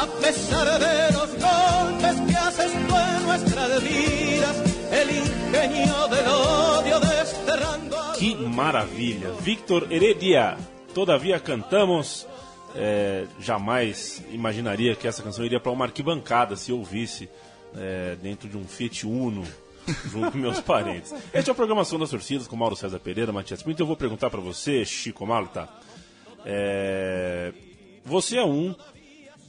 [0.00, 4.56] A pesar de los golpes que haces tú en nuestras vidas,
[5.00, 9.28] el ingenio del odio desterrando al Que maravilha!
[9.44, 10.56] Victor Heredia,
[10.94, 12.26] todavia cantamos.
[12.72, 17.28] É, jamais imaginaria que essa canção iria para uma arquibancada se ouvisse
[17.76, 19.44] é, dentro de um Fiat Uno
[20.10, 21.14] junto com meus parentes.
[21.32, 23.82] Este é a programação das torcidas com Mauro César Pereira, Matias Pinto.
[23.82, 25.68] Eu vou perguntar para você, Chico Malta.
[26.44, 27.52] É,
[28.04, 28.74] você é um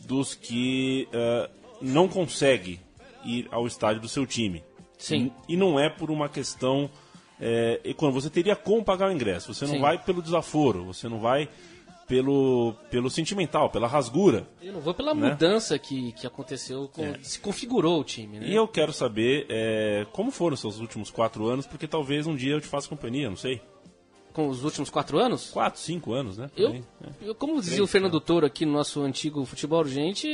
[0.06, 1.50] dos que é,
[1.82, 2.80] não consegue
[3.24, 4.64] ir ao estádio do seu time.
[4.98, 5.32] Sim.
[5.48, 6.90] E não é por uma questão
[7.40, 8.22] é, econômica.
[8.22, 9.54] Você teria como pagar o ingresso.
[9.54, 9.82] Você não Sim.
[9.82, 11.50] vai pelo desaforo, você não vai
[12.08, 14.48] pelo, pelo sentimental, pela rasgura.
[14.62, 15.30] Eu não vou pela Né?
[15.30, 18.48] mudança que, que aconteceu, com, se configurou o time, né?
[18.48, 22.36] E eu quero saber é, como foram os seus últimos quatro anos, porque talvez um
[22.36, 23.62] dia eu te faça companhia, não sei.
[24.34, 25.50] Com os últimos quatro anos?
[25.52, 26.50] Quatro, cinco anos, né?
[26.56, 26.82] Eu, né?
[27.22, 30.28] eu como dizia Três, o Fernando Toro aqui no nosso antigo futebol urgente,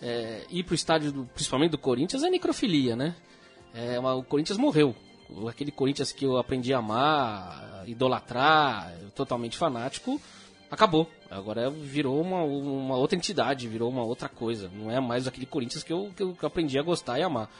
[0.00, 3.14] é, ir pro estádio, do, principalmente do Corinthians, é necrofilia, né?
[3.74, 4.94] É, uma- o Corinthians morreu.
[5.28, 10.20] O- Aquele Corinthians que eu aprendi a amar, idolatrar, totalmente fanático,
[10.70, 11.10] acabou.
[11.30, 14.70] Agora virou uma, uma outra entidade, virou uma outra coisa.
[14.72, 17.22] Não é mais aquele Corinthians que eu, que eu, que eu aprendi a gostar e
[17.22, 17.50] amar.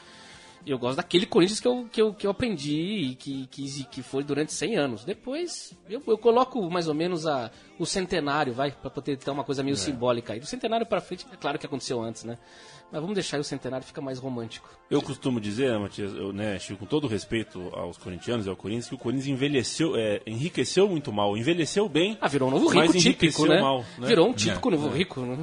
[0.65, 4.03] Eu gosto daquele Corinthians que eu, que eu, que eu aprendi e que, que, que
[4.03, 5.03] foi durante 100 anos.
[5.03, 9.43] Depois, eu, eu coloco mais ou menos a, o centenário, vai, pra poder ter uma
[9.43, 10.39] coisa meio simbólica aí.
[10.39, 12.37] Do centenário pra frente, é claro que aconteceu antes, né?
[12.91, 14.69] Mas vamos deixar aí o centenário, fica mais romântico.
[14.89, 18.89] Eu costumo dizer, Matias, eu, né, Chico, com todo respeito aos corintianos e ao Corinthians,
[18.89, 22.17] que o Corinthians envelheceu, é, enriqueceu muito mal, envelheceu bem.
[22.19, 23.61] Ah, virou um novo mas rico típico, enriqueceu né?
[23.61, 24.07] mal, né?
[24.07, 25.37] Virou um típico novo rico, né?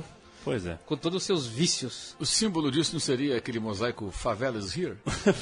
[0.50, 0.78] Pois é.
[0.86, 2.16] Com todos os seus vícios.
[2.18, 4.94] O símbolo disso não seria aquele mosaico Favelas Here?
[5.06, 5.34] Favelas,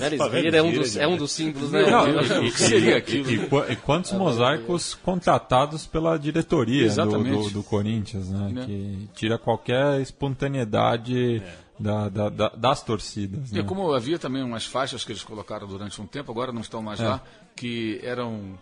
[0.00, 1.82] Favelas favelas Vira é um dos, é um dos símbolos, né?
[1.90, 3.30] Não, o que seria aquilo?
[3.30, 8.48] E, qu- e quantos mosaicos contratados pela diretoria do, do, do Corinthians, né?
[8.52, 8.64] Né?
[8.66, 11.42] Que tira qualquer espontaneidade
[11.78, 13.50] da, da- da- das torcidas.
[13.50, 13.62] E Né?
[13.62, 17.00] como havia também umas faixas que eles colocaram durante um tempo, agora não estão mais
[17.00, 17.20] lá,
[17.56, 18.58] que Eram-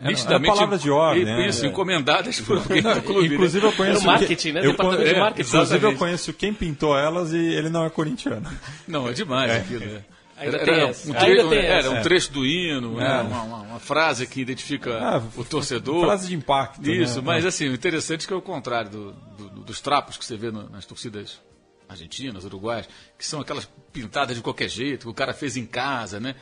[0.00, 1.46] nitidamente eram palavras de ordem, e- né?
[1.48, 1.68] Isso, É.
[1.68, 3.28] encomendadas por alguém do clube.
[3.28, 3.34] né?
[3.34, 4.60] Inclusive eu conheço Era o marketing, né?
[4.60, 5.48] eu Departamento con- de marketing.
[5.48, 8.50] Inclusive eu conheço quem pintou elas e ele não é corintiano.
[8.88, 9.84] Não, é demais aquilo.
[9.84, 10.04] né?
[10.36, 13.06] Ainda Era, era um, trecho, era um trecho do hino, né?
[13.18, 13.20] É.
[13.22, 16.04] uma, uma- uma frase que identifica Ah, o torcedor.
[16.06, 16.90] Frase de impacto.
[16.90, 17.22] Isso, né?
[17.24, 20.36] mas assim, o interessante é que é o contrário do- do- dos trapos que você
[20.36, 21.40] vê no- nas torcidas
[21.88, 26.18] argentinas, uruguaias, que são aquelas pintadas de qualquer jeito, que o cara fez em casa,
[26.18, 26.34] né?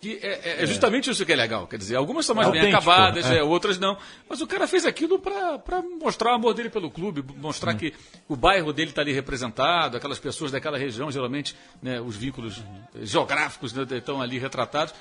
[0.00, 1.66] Que é, é- é justamente isso que é legal.
[1.66, 3.38] Quer dizer, algumas são mais É bem autêntico, acabadas, é.
[3.38, 3.96] é, outras não.
[4.28, 7.78] Mas o cara fez aquilo para mostrar o amor dele pelo clube, mostrar Hum.
[7.78, 7.94] que
[8.28, 12.58] o bairro dele está ali representado, aquelas pessoas daquela região, geralmente, né, os vínculos
[12.94, 14.92] eh, geográficos né, estão ali retratados.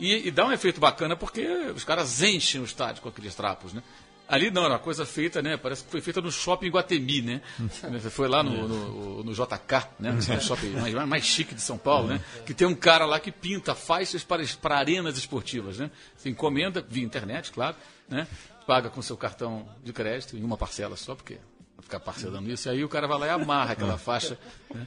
[0.00, 3.72] E, e dá um efeito bacana porque os caras enchem o estádio com aqueles trapos,
[3.74, 3.82] né?
[4.28, 5.56] Ali não, era uma coisa feita, né?
[5.56, 7.40] Parece que foi feita no shopping Guatemi, né?
[8.10, 10.18] Foi lá no, no, no JK, né?
[10.22, 12.20] Que é shopping mais, mais chique de São Paulo, né?
[12.44, 15.90] Que tem um cara lá que pinta faixas para, para arenas esportivas, né?
[16.14, 17.74] Você encomenda via internet, claro,
[18.06, 18.28] né?
[18.66, 21.38] Paga com seu cartão de crédito em uma parcela só, porque
[21.74, 22.68] vai ficar parcelando isso.
[22.68, 24.38] E aí o cara vai lá e amarra aquela faixa,
[24.74, 24.86] né?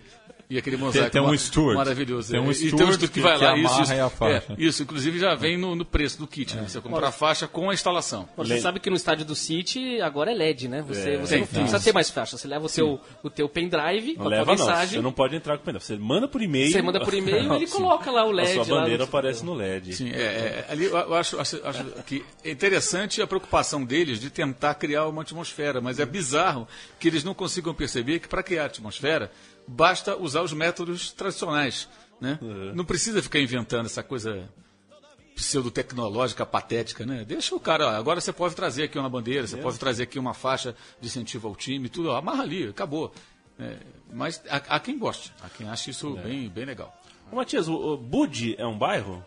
[0.54, 1.78] E aquele mosaico tem um ma- steward.
[1.78, 2.30] maravilhoso.
[2.32, 3.58] Tem um E steward que, que- vai que lá.
[3.58, 4.44] Isso, isso, a faixa.
[4.52, 6.66] É, isso, inclusive já vem no, no preço do kit, né?
[6.68, 8.28] Você compra a faixa com a instalação.
[8.36, 10.82] Você sabe que no estádio do City agora é LED, né?
[10.86, 11.62] Você, você Tem, não tem.
[11.64, 12.36] precisa ter mais faixa.
[12.38, 14.96] Você leva o teu, o teu pendrive com a tua leva não, mensagem.
[15.00, 15.86] você não pode entrar com o pendrive.
[15.86, 16.72] Você manda por e-mail.
[16.72, 18.54] Você manda por e-mail e ele coloca lá o A LED.
[18.66, 19.94] sua lá bandeira no- aparece no LED.
[19.96, 24.20] Sim, é, é, ali eu eu acho, acho, acho que é interessante a preocupação deles
[24.20, 26.68] de tentar criar uma atmosfera, mas é bizarro
[27.00, 29.32] que eles não consigam perceber que para criar atmosfera
[29.72, 31.88] basta usar os métodos tradicionais.
[32.20, 32.38] Né?
[32.76, 34.48] Não precisa ficar inventando essa coisa
[35.36, 37.26] pseudotecnológica, patética, né?
[37.26, 40.20] Deixa o cara, ó, agora você pode trazer aqui uma bandeira, você pode trazer aqui
[40.20, 43.12] uma faixa de incentivo ao time, tudo, ó, amarra ali, acabou.
[43.60, 43.78] É,
[44.14, 46.96] mas há, há quem goste, há quem ache isso bem, bem legal.
[47.32, 49.24] Ô, Matias, o, o Bud é um bairro?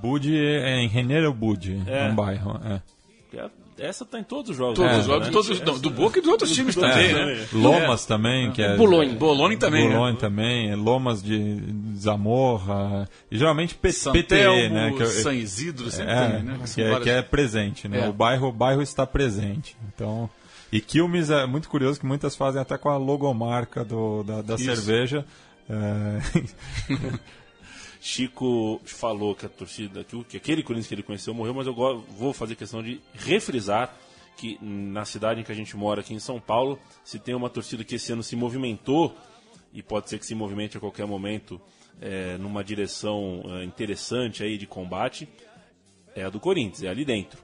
[0.00, 2.06] Bud é em Reneiro Bud, é.
[2.06, 2.10] É.
[2.10, 2.60] um bairro.
[2.64, 2.82] É.
[3.34, 4.76] É- Essa tá em todos os jogos.
[4.76, 4.98] Todos né?
[4.98, 5.32] os jogos, Né?
[5.32, 7.46] todos, os- não, do Boca e dos outros times também, né?
[7.54, 8.76] Lomas também, que é.
[8.76, 9.14] Bolonha.
[9.14, 9.94] Bolonha também, né?
[9.94, 11.58] Bolonha também, é Lomas de
[11.96, 14.92] Zamorra, e geralmente P São PTE, Telmo, né?
[14.94, 16.58] Que, eu- São Isidro, sempre é, tem, né?
[16.74, 18.04] que, é, várias- que é presente, né?
[18.04, 18.08] É.
[18.08, 19.74] O bairro, o bairro está presente.
[19.94, 20.28] Então,
[20.70, 24.58] e Quilmes é muito curioso que muitas fazem até com a logomarca do, da, da
[24.58, 25.24] cerveja.
[25.68, 26.18] É,
[28.04, 32.32] Chico falou que a torcida, que, aquele Corinthians que ele conheceu morreu, mas eu vou
[32.32, 33.96] fazer questão de refrisar
[34.36, 37.48] que na cidade em que a gente mora, aqui em São Paulo, se tem uma
[37.48, 39.16] torcida que esse ano se movimentou,
[39.72, 41.60] e pode ser que se movimente a qualquer momento
[42.00, 45.28] é, numa direção é, interessante aí de combate,
[46.12, 47.40] é a do Corinthians, é ali dentro.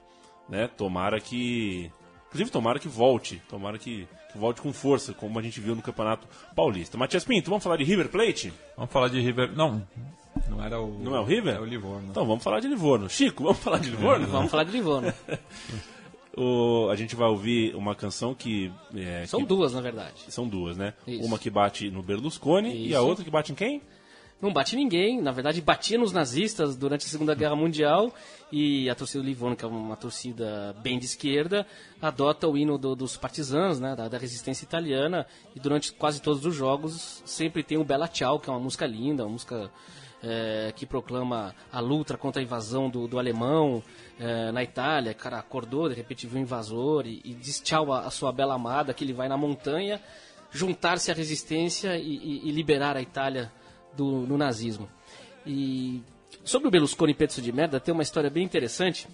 [0.49, 0.67] Né?
[0.67, 1.89] Tomara que.
[2.27, 3.41] Inclusive, tomara que volte.
[3.47, 6.97] Tomara que, que volte com força, como a gente viu no Campeonato Paulista.
[6.97, 8.51] Matias Pinto, vamos falar de River Plate?
[8.75, 9.55] vamos falar de River.
[9.55, 9.87] Não,
[10.49, 10.99] não era o.
[10.99, 11.55] Não é o River?
[11.55, 12.07] É o Livorno.
[12.09, 13.09] Então vamos falar de Livorno.
[13.09, 14.27] Chico, vamos falar de Livorno?
[14.27, 15.13] Vamos falar de Livorno.
[16.37, 18.71] O- a gente vai ouvir uma canção que.
[18.95, 20.23] é, São que- duas, na verdade.
[20.29, 20.93] São duas, né?
[21.05, 21.25] Isso.
[21.25, 23.07] Uma que bate no Berlusconi e a Isso.
[23.07, 23.81] outra que bate em quem?
[24.41, 28.09] Não bate ninguém, na verdade batia nos nazistas durante a Segunda Guerra Mundial
[28.49, 31.67] e a torcida do Livorno, que é uma torcida bem de esquerda,
[32.01, 36.45] adota o hino do- dos partisanos, né, da, da resistência italiana e durante quase todos
[36.45, 39.69] os jogos sempre tem o Bella Ciao, que é uma música linda, uma música
[40.23, 43.81] é, que proclama a luta contra a invasão do, do alemão
[44.19, 48.01] é, na Itália, cara acordou, de repente viu um invasor e, e diz tchau à,
[48.05, 50.01] à sua bela amada, que ele vai na montanha
[50.51, 53.51] juntar-se à resistência e, e- e liberar a Itália
[53.95, 54.89] do, do nazismo.
[55.45, 56.01] E
[56.43, 59.07] sobre o Berlusconi Pezzo de Merda, tem uma história bem interessante.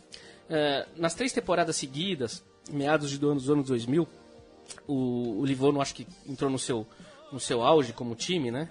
[0.50, 4.08] É, nas três temporadas seguidas, meados de do dos anos 2000,
[4.88, 6.88] o, o Livorno acho que entrou no seu,
[7.32, 8.70] no seu auge como time, né?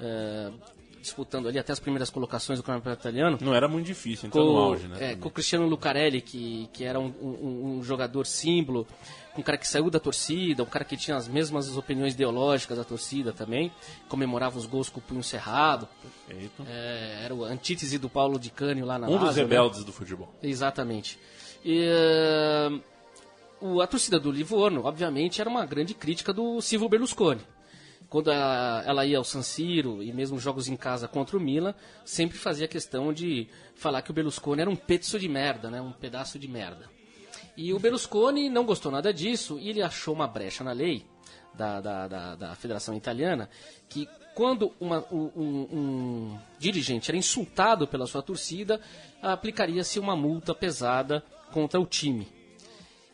[0.00, 0.50] É,
[1.04, 4.46] disputando ali até as primeiras colocações do campeonato italiano Não era muito difícil entrar no
[4.52, 5.12] com, auge, né?
[5.12, 8.86] é, com o Cristiano Lucarelli, que, que era um, um- um jogador símbolo,
[9.38, 12.84] um cara que saiu da torcida, um cara que tinha as mesmas opiniões ideológicas da
[12.84, 13.70] torcida também,
[14.08, 15.88] comemorava os gols com o punho cerrado,
[16.26, 16.64] Perfeito.
[16.68, 19.48] é, era o antítese do Paulo Di Canio lá na Um dos Lazio, né?
[19.48, 20.32] rebeldes do futebol.
[20.42, 21.18] Exatamente.
[21.64, 21.84] E,
[23.60, 27.40] o- a torcida do Livorno, obviamente, era uma grande crítica do Silvio Berlusconi.
[28.14, 31.74] Quando a- ela ia ao San Siro e mesmo jogos em casa contra o Milan,
[32.04, 35.80] sempre fazia questão de falar que o Berlusconi era um pezzo de merda, né?
[35.80, 36.88] um pedaço de merda.
[37.56, 41.04] E o Berlusconi não gostou nada disso e ele achou uma brecha na lei
[41.54, 43.50] da, da, da, da Federação Italiana
[43.88, 48.80] que quando uma- um, um- dirigente era insultado pela sua torcida,
[49.20, 52.28] aplicaria-se uma multa pesada contra o time.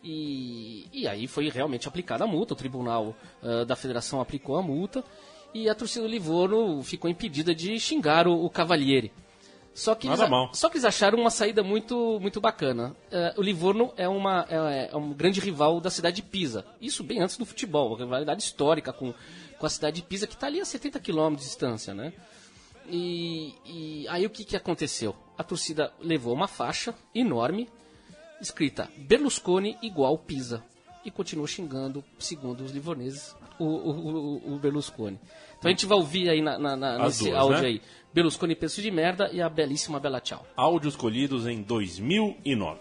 [0.03, 4.63] E, e aí foi realmente aplicada a multa, o tribunal ah, da federação aplicou a
[4.63, 5.05] multa
[5.53, 9.13] e a torcida do Livorno ficou impedida de xingar o, o Cavalieri.
[9.73, 10.51] Só que, Nada eles, mal.
[10.53, 12.95] só que eles acharam uma saída muito, muito bacana.
[13.11, 16.67] Eh, o Livorno é, uma, é, é um grande rival da cidade de Pisa.
[16.81, 19.15] Isso bem antes do futebol, uma rivalidade histórica com,
[19.59, 22.13] com a cidade de Pisa, que está ali a 70 quilômetros de distância, né?
[22.89, 25.15] E, e aí o que, que aconteceu?
[25.39, 27.69] A torcida levou uma faixa enorme,
[28.41, 30.63] escrita Berlusconi igual Pisa.
[31.05, 35.19] E continuou xingando, segundo os livorneses, o, o, o- Berlusconi.
[35.59, 37.69] Então a gente vai ouvir aí na, na- na- nesse duas, áudio né?
[37.69, 37.83] aí.
[38.13, 40.45] Berlusconi peso de merda e a belíssima Bela Tchau.
[40.57, 42.81] Áudios colhidos em 2009.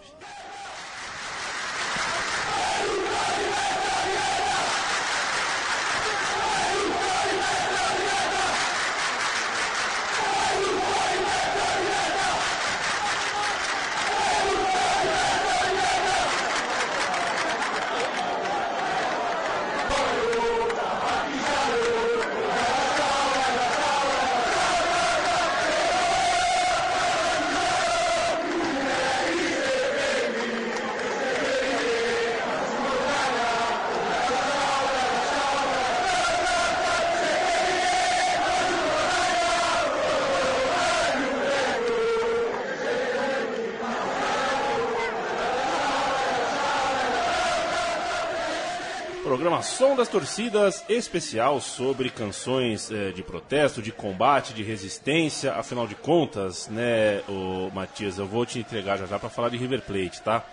[49.99, 55.51] Das Torcidas, especial sobre canções eh, de protesto, de combate, de resistência.
[55.55, 59.57] Afinal de contas, né, o Matias, eu vou te entregar já já para falar de
[59.57, 60.45] River Plate, tá?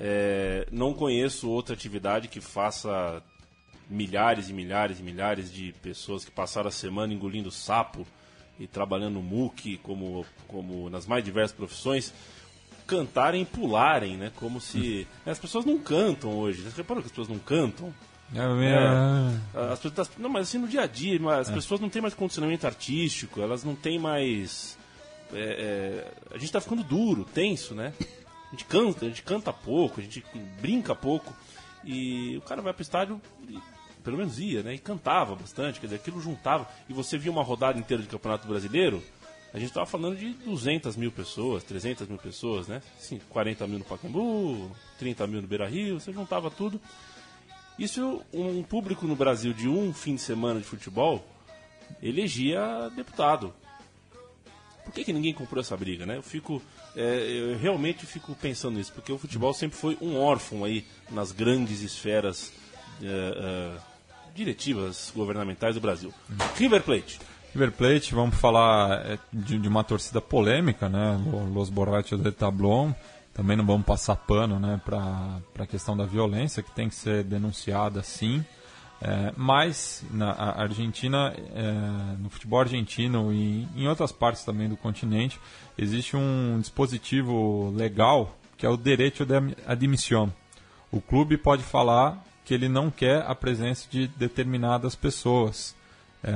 [0.00, 3.22] Eh, não conheço outra atividade que faça
[3.90, 8.06] milhares e milhares e milhares de pessoas que passaram a semana engolindo sapo
[8.58, 12.10] e trabalhando no MUC, como, como nas mais diversas profissões,
[12.86, 14.32] cantarem e pularem, né?
[14.36, 15.06] Como se.
[15.26, 16.62] As pessoas não cantam hoje.
[16.62, 17.92] Você reparou que as pessoas não cantam?
[19.54, 22.02] É, é, As pessoas, não, mas assim no dia a dia, as pessoas não têm
[22.02, 24.76] mais condicionamento artístico, elas não têm mais.
[25.32, 27.92] é, é, a gente tá ficando duro, tenso, né?
[28.48, 30.24] A gente canta, a gente canta pouco, a gente
[30.60, 31.34] brinca pouco.
[31.84, 33.20] E o cara vai pro estádio,
[34.02, 34.74] pelo menos ia, né?
[34.74, 36.68] E cantava bastante, quer dizer, aquilo juntava.
[36.88, 39.02] E você via uma rodada inteira de Campeonato Brasileiro,
[39.52, 42.82] a gente tava falando de 200 mil pessoas, 300 mil pessoas, né?
[42.98, 46.80] Sim, 40 mil no Pacaembu, 30 mil no Beira Rio, você juntava tudo.
[47.78, 51.24] Isso, um público no Brasil de um fim de semana de futebol
[52.02, 53.52] elegia deputado.
[54.84, 56.16] Por que, que ninguém comprou essa briga, né?
[56.18, 56.62] Eu fico,
[56.94, 57.02] é,
[57.52, 61.80] eu realmente fico pensando nisso, porque o futebol sempre foi um órfão aí nas grandes
[61.80, 62.52] esferas
[63.02, 63.78] é, é,
[64.34, 66.12] diretivas governamentais do Brasil.
[66.56, 67.18] River Plate.
[67.54, 71.18] River Plate, vamos falar é, de, de uma torcida polêmica, né?
[71.26, 72.92] Lo- Los Borrachos de Tablón.
[73.34, 77.24] Também não vamos passar pano né, para a questão da violência, que tem que ser
[77.24, 78.44] denunciada sim.
[79.02, 81.72] É, mas na Argentina, é,
[82.18, 85.38] no futebol argentino e em outras partes também do continente,
[85.76, 89.34] existe um dispositivo legal que é o direito de
[89.66, 90.32] admissão.
[90.92, 95.74] O clube pode falar que ele não quer a presença de determinadas pessoas
[96.22, 96.30] é,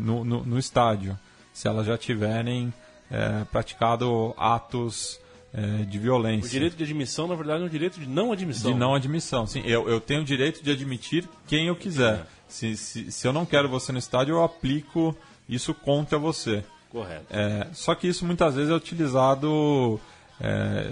[0.00, 1.18] no, no, no estádio,
[1.52, 2.74] se elas já tiverem
[3.10, 5.20] é, praticado atos
[5.52, 6.46] é, de violência.
[6.46, 8.72] O direito de admissão, na verdade, é um direito de não admissão.
[8.72, 9.46] De não admissão.
[9.46, 12.26] Sim, eu, eu tenho o direito de admitir quem eu quiser.
[12.48, 15.16] Se, se, se eu não quero você no estádio, eu aplico
[15.48, 16.64] isso contra você.
[16.90, 17.26] Correto.
[17.30, 20.00] É, só que isso muitas vezes é utilizado
[20.40, 20.90] é,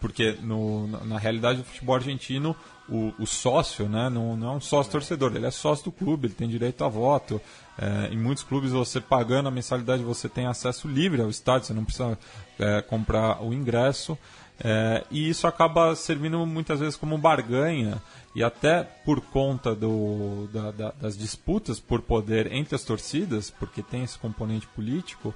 [0.00, 2.54] porque no, na- realidade do futebol argentino
[2.88, 6.28] o, o sócio né, não, não é um sócio torcedor, ele é sócio do clube,
[6.28, 7.40] ele tem direito a voto.
[7.78, 11.74] É, em muitos clubes você pagando a mensalidade você tem acesso livre ao estádio, você
[11.74, 12.18] não precisa
[12.58, 14.16] é, comprar o ingresso.
[14.62, 18.00] É, e isso acaba servindo muitas vezes como barganha
[18.34, 23.82] e até por conta do, da- da- das disputas por poder entre as torcidas, porque
[23.82, 25.34] tem esse componente político,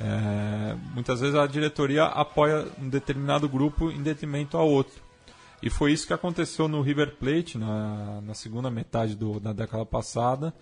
[0.00, 5.02] é, muitas vezes a diretoria apoia um determinado grupo em detrimento a outro.
[5.60, 9.84] E foi isso que aconteceu no River Plate na, na segunda metade do, da década
[9.84, 10.54] passada,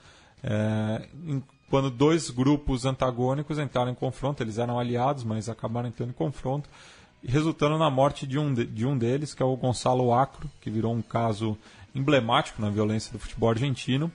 [0.43, 6.11] é, em- quando dois grupos antagônicos entraram em confronto, eles eram aliados, mas acabaram entrando
[6.11, 6.71] em confronto,
[7.23, 10.71] resultando na morte de um, de, de um deles, que é o Gonçalo Acro, que
[10.71, 11.59] virou um caso
[11.95, 14.11] emblemático na violência do futebol argentino,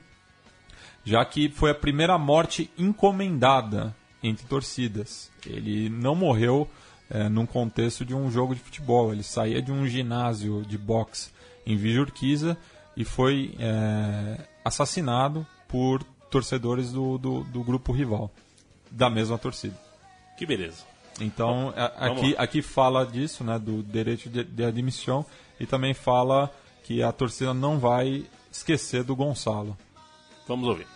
[1.04, 5.32] já que foi a primeira morte encomendada entre torcidas.
[5.46, 6.70] Ele não morreu
[7.10, 11.30] eh, num contexto de um jogo de futebol, ele saía de um ginásio de boxe
[11.66, 12.58] em Villa Urquiza
[12.96, 18.32] e foi eh, assassinado por torcedores do, do, do grupo rival,
[18.90, 19.76] da mesma torcida.
[20.38, 20.84] Que beleza.
[21.20, 22.42] Então, a- vamos aqui, lá.
[22.44, 25.26] aqui fala disso, né, do direito de, de admissão,
[25.60, 26.50] e também fala
[26.84, 29.78] que a torcida não vai esquecer do Gonçalo.
[30.48, 30.88] Vamos ouvir.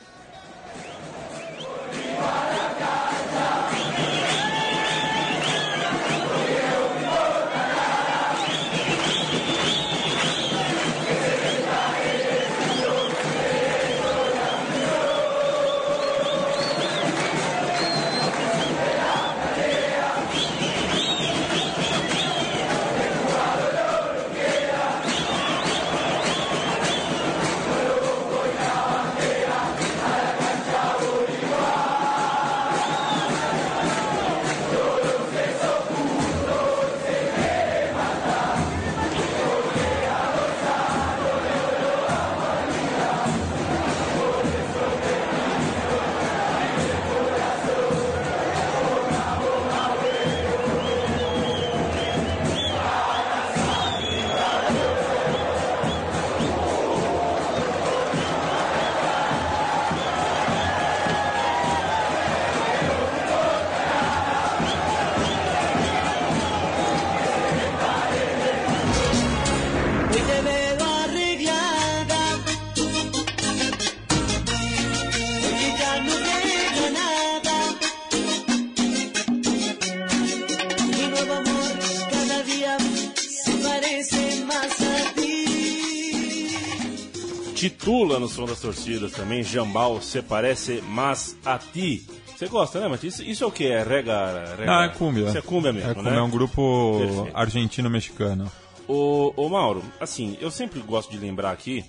[88.16, 92.06] Titula no som das torcidas também, Jambal, se parece mas a ti.
[92.36, 93.16] Você gosta, né, Matias?
[93.20, 93.66] Isso, isso é o que?
[93.66, 94.66] É rega, rega...
[94.66, 95.28] Não, é cúmbia.
[95.28, 95.96] Isso é cúmbia mesmo, É, né?
[95.96, 98.52] cúmbia, é um grupo argentino-mexicano.
[98.88, 101.84] Ô, ô Mauro, assim, eu sempre gosto de lembrar aqui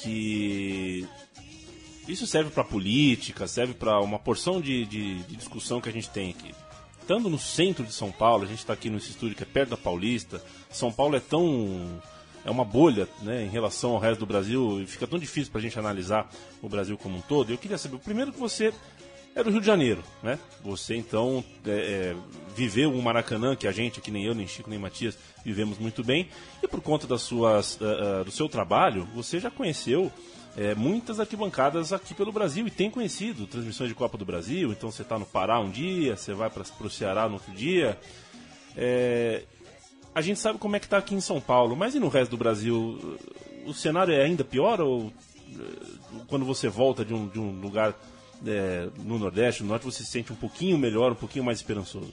[0.00, 1.06] que
[2.08, 6.08] isso serve para política, serve para uma porção de, de- de discussão que a gente
[6.10, 6.54] tem aqui.
[7.00, 9.70] Estando no centro de São Paulo, a gente está aqui nesse estúdio que é perto
[9.70, 10.42] da Paulista.
[10.70, 12.00] São Paulo é tão.
[12.44, 15.60] É uma bolha né, em relação ao resto do Brasil e fica tão difícil para
[15.60, 16.28] a gente analisar
[16.60, 17.50] o Brasil como um todo.
[17.50, 18.72] Eu queria saber, primeiro que você
[19.34, 20.38] é do Rio de Janeiro, né?
[20.62, 22.16] Você então é, é,
[22.54, 26.04] viveu um Maracanã que a gente, que nem eu, nem Chico, nem Matias, vivemos muito
[26.04, 26.28] bem.
[26.62, 30.12] E por conta das suas, ah, ah, do seu trabalho, você já conheceu
[30.56, 34.70] é, muitas arquibancadas aqui pelo Brasil e tem conhecido transmissões de Copa do Brasil.
[34.70, 37.98] Então você está no Pará um dia, você vai para o Ceará no outro dia.
[40.14, 42.08] É, a gente sabe como é que está aqui em São Paulo, mas e no
[42.08, 43.18] resto do Brasil?
[43.66, 45.12] O cenário é ainda pior ou
[45.48, 47.94] eh, quando você volta de um, de um lugar
[48.46, 52.12] eh, no Nordeste, no Norte, você se sente um pouquinho melhor, um pouquinho mais esperançoso?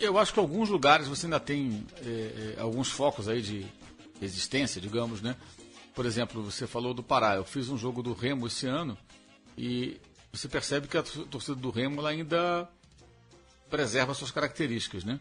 [0.00, 3.64] Eu acho que alguns lugares você ainda tem é, é, alguns focos aí de
[4.20, 5.36] resistência, digamos, né?
[5.94, 7.36] Por exemplo, você falou do Pará.
[7.36, 8.98] Eu fiz um jogo do Remo esse ano
[9.56, 10.00] e
[10.32, 12.68] você percebe que a tor- torcida do Remo ainda
[13.70, 15.20] preserva suas características, né?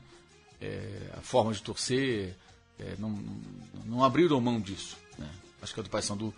[0.64, 2.36] É, a forma de torcer,
[2.80, 3.10] é, não,
[3.86, 4.98] não abriram mão disso.
[5.18, 5.30] Né?
[5.62, 6.34] Acho que a do Paysandu,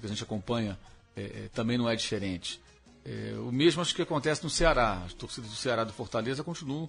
[0.00, 0.78] que a gente acompanha,
[1.16, 2.60] é, é, também não é diferente.
[3.04, 5.02] É, o mesmo acho que acontece no Ceará.
[5.04, 6.88] As torcidas do Ceará do Fortaleza continuam,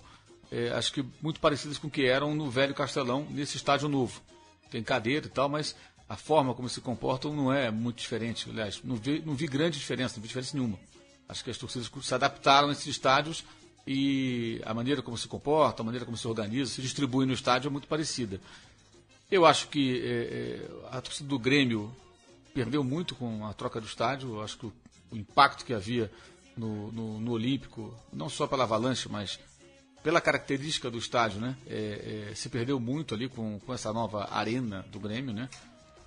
[0.52, 4.22] é, acho que muito parecidas com o que eram no velho Castelão, nesse estádio novo.
[4.70, 5.76] Tem cadeira e tal, mas
[6.10, 8.50] a forma como se comportam não é muito diferente.
[8.50, 10.80] Aliás, não vi, não vi grande diferença, não vi diferença nenhuma.
[11.28, 13.44] Acho que as torcidas se adaptaram a esses estádios
[13.86, 17.68] e a maneira como se comportam, a maneira como se organiza, se distribui no estádio
[17.68, 18.40] é muito parecida.
[19.30, 21.96] Eu acho que é, é, a torcida do Grêmio
[22.54, 24.36] perdeu muito com a troca do estádio.
[24.36, 24.74] Eu acho que o,
[25.12, 26.12] o impacto que havia
[26.56, 29.40] no, no, no Olímpico, não só pela avalanche, mas
[30.04, 31.56] pela característica do estádio, né?
[31.68, 35.48] É, é, se perdeu muito ali com, com essa nova arena do Grêmio, né?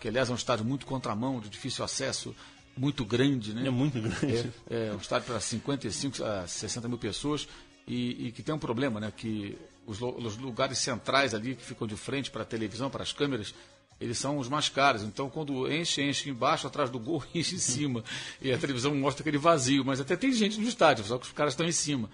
[0.00, 2.34] Que aliás é um estádio muito contramão, de difícil acesso,
[2.76, 3.66] muito grande, né?
[3.66, 4.50] É muito grande.
[4.70, 7.48] É, é um estádio para 55 a 60 mil pessoas
[7.86, 9.12] e, e que tem um problema, né?
[9.16, 9.56] Que
[9.86, 13.54] os, os lugares centrais ali que ficam de frente para a televisão, para as câmeras,
[14.00, 15.02] eles são os mais caros.
[15.02, 18.04] Então, quando enche, enche embaixo, atrás do gol, enche em cima.
[18.40, 21.32] E a televisão mostra aquele vazio, mas até tem gente no estádio, só que os
[21.32, 22.10] caras estão em cima.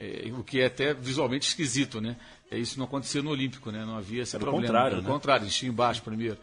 [0.00, 2.16] É, o que é até visualmente esquisito, né?
[2.50, 3.84] É, isso não acontecia no Olímpico, né?
[3.84, 4.66] Não havia esse Era o problema.
[4.66, 5.12] contrário, Pelo né?
[5.14, 6.38] contrário, enchia embaixo primeiro.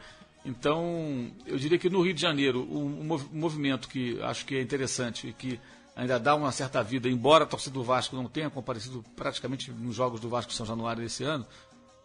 [0.50, 4.56] Então, eu diria que no Rio de Janeiro, um, um mov- movimento que acho que
[4.56, 5.60] é interessante e que
[5.96, 9.96] ainda dá uma certa vida, embora a torcida do Vasco não tenha comparecido praticamente nos
[9.96, 11.46] jogos do Vasco São Januário desse ano,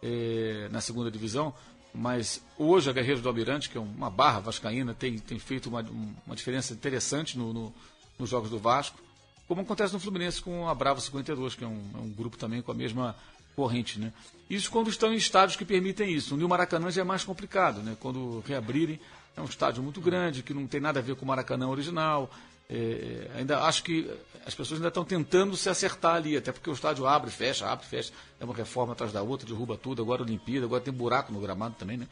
[0.03, 1.53] eh, na segunda divisão,
[1.93, 5.81] mas hoje a Guerreiros do Almirante, que é uma barra vascaína, tem, tem feito uma,
[5.81, 7.73] um- uma diferença interessante no, no-
[8.19, 8.99] nos jogos do Vasco,
[9.47, 12.61] como acontece no Fluminense com a Bravo 52, que é um, é um grupo também
[12.61, 13.15] com a mesma
[13.55, 13.99] corrente.
[13.99, 14.11] Né?
[14.49, 16.35] Isso quando estão em estádios que permitem isso.
[16.35, 17.95] No Maracanã já é mais complicado, né?
[17.99, 18.99] quando reabrirem,
[19.35, 22.29] é um estádio muito grande, que não tem nada a ver com o Maracanã original.
[22.67, 24.09] É, ainda acho que
[24.45, 27.85] as pessoas ainda estão tentando se acertar ali, até porque o estádio abre, fecha, abre,
[27.85, 31.39] fecha, é uma reforma atrás da outra, derruba tudo, agora Olimpíada, agora tem buraco no
[31.39, 32.07] gramado também, né?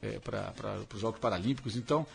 [0.00, 1.76] É, para os Jogos Paralímpicos.
[1.76, 2.06] Então,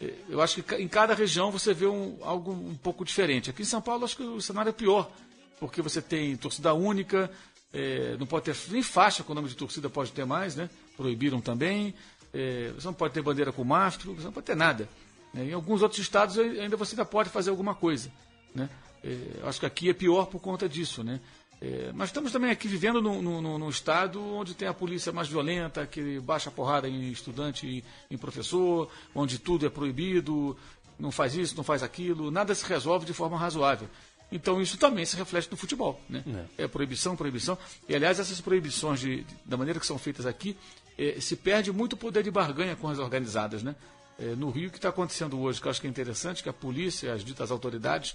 [0.00, 3.50] é, eu acho que em cada região você vê um, algo um pouco diferente.
[3.50, 5.10] Aqui em São Paulo, acho que o cenário é pior,
[5.58, 7.30] porque você tem torcida única,
[7.72, 10.68] é, não pode ter nem faixa com o nome de torcida, pode ter mais, né?
[10.96, 11.94] Proibiram também.
[12.34, 14.88] É, você não pode ter bandeira com mastro, você não pode ter nada.
[15.34, 15.44] né?
[15.46, 18.10] Em alguns outros estados ai- ainda você ainda pode fazer alguma coisa.
[18.54, 18.68] Né?
[19.04, 21.02] É, acho que aqui é pior por conta disso.
[21.04, 21.20] Né?
[21.60, 25.28] É, mas estamos também aqui vivendo num, num- num estado onde tem a polícia mais
[25.28, 30.56] violenta, que baixa a porrada em estudante e em professor, onde tudo é proibido,
[30.98, 33.88] não faz isso, não faz aquilo, nada se resolve de forma razoável.
[34.32, 36.00] Então isso também se reflete no futebol.
[36.08, 36.24] Né?
[36.58, 36.66] É.
[36.66, 37.56] proibição, proibição.
[37.88, 40.56] E aliás, essas proibições, de- de- da maneira que são feitas aqui,
[40.98, 43.62] eh, se perde muito poder de barganha com as organizadas.
[43.62, 43.76] Né?
[44.18, 46.48] Eh, no Rio, o que está acontecendo hoje, que eu acho que é interessante, que
[46.48, 48.14] a polícia, as ditas autoridades,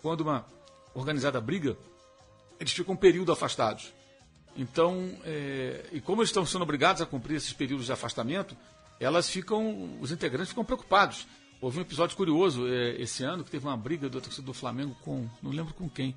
[0.00, 0.46] quando uma
[0.94, 1.76] organizada briga,
[2.60, 3.92] eles ficam um período afastados.
[4.56, 8.56] Então, é, e como eles estão sendo obrigados a cumprir esses períodos de afastamento,
[8.98, 11.26] elas ficam, os integrantes ficam preocupados.
[11.60, 14.94] Houve um episódio curioso é, esse ano que teve uma briga da torcida do Flamengo
[15.02, 16.14] com, não lembro com quem,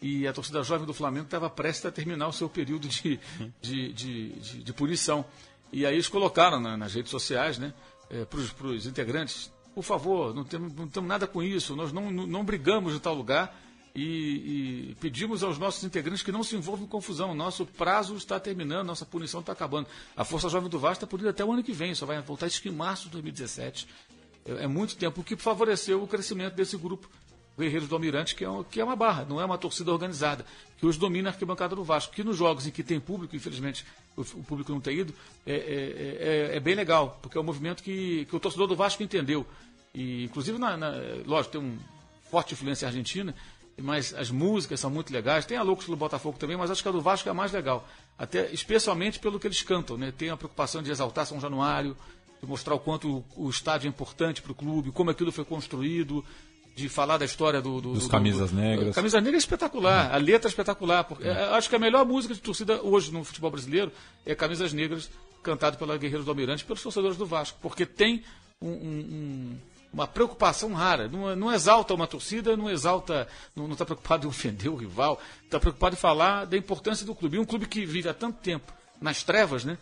[0.00, 3.20] e a torcida jovem do Flamengo estava prestes a terminar o seu período de,
[3.60, 5.24] de, de, de- de punição.
[5.72, 7.72] E aí eles colocaram na- nas redes sociais, né,
[8.28, 12.44] para os integrantes, por favor, não temos, não nada com isso, nós não, não, não
[12.44, 13.58] brigamos em tal lugar
[13.94, 17.34] e, e pedimos aos nossos integrantes que não se envolvam em confusão.
[17.34, 19.86] Nosso prazo está terminando, nossa punição está acabando.
[20.16, 22.46] A Força Jovem do Vasco está punindo até o ano que vem, só vai voltar
[22.48, 23.86] isso em março de 2017.
[24.46, 27.08] É, é muito tempo, o que favoreceu o crescimento desse grupo
[27.58, 30.44] Guerreiros do Almirante, que é, um- que é uma barra, não é uma torcida organizada,
[30.78, 32.12] que hoje domina a arquibancada do Vasco.
[32.14, 33.84] Que nos jogos em que tem público, infelizmente
[34.16, 35.14] o, o público não tem ido,
[35.46, 38.74] é, é- é- é bem legal, porque é um movimento que, que o torcedor do
[38.74, 39.46] Vasco entendeu.
[39.94, 40.94] E, inclusive, na, na-
[41.26, 41.78] lógico, tem uma
[42.30, 43.34] forte influência argentina,
[43.78, 45.44] mas as músicas são muito legais.
[45.44, 47.52] Tem a Loucos do Botafogo também, mas acho que a do Vasco é a mais
[47.52, 47.86] legal.
[48.18, 50.10] Até, especialmente pelo que eles cantam, né?
[50.16, 51.94] Tem a preocupação de exaltar São Januário,
[52.42, 55.44] de mostrar o quanto o, o estádio é importante para o clube, como aquilo foi
[55.44, 56.24] construído,
[56.74, 57.80] de falar da história do...
[57.80, 58.94] do Dos do- Camisas do- Negras.
[58.94, 61.04] Camisa Negra é espetacular, a letra é espetacular.
[61.04, 63.92] Porque, é, acho que a melhor música de torcida hoje no futebol brasileiro
[64.26, 65.08] é Camisas Negras,
[65.42, 68.22] cantado pela Guerreiros do Almirante e pelos torcedores do Vasco, porque tem
[68.60, 69.56] um- um-
[69.92, 71.06] uma preocupação rara.
[71.08, 75.60] Não, não exalta uma torcida, não exalta, não está preocupado em ofender o rival, está
[75.60, 77.36] preocupado em falar da importância do clube.
[77.36, 79.76] E um clube que vive há tanto tempo nas trevas, né?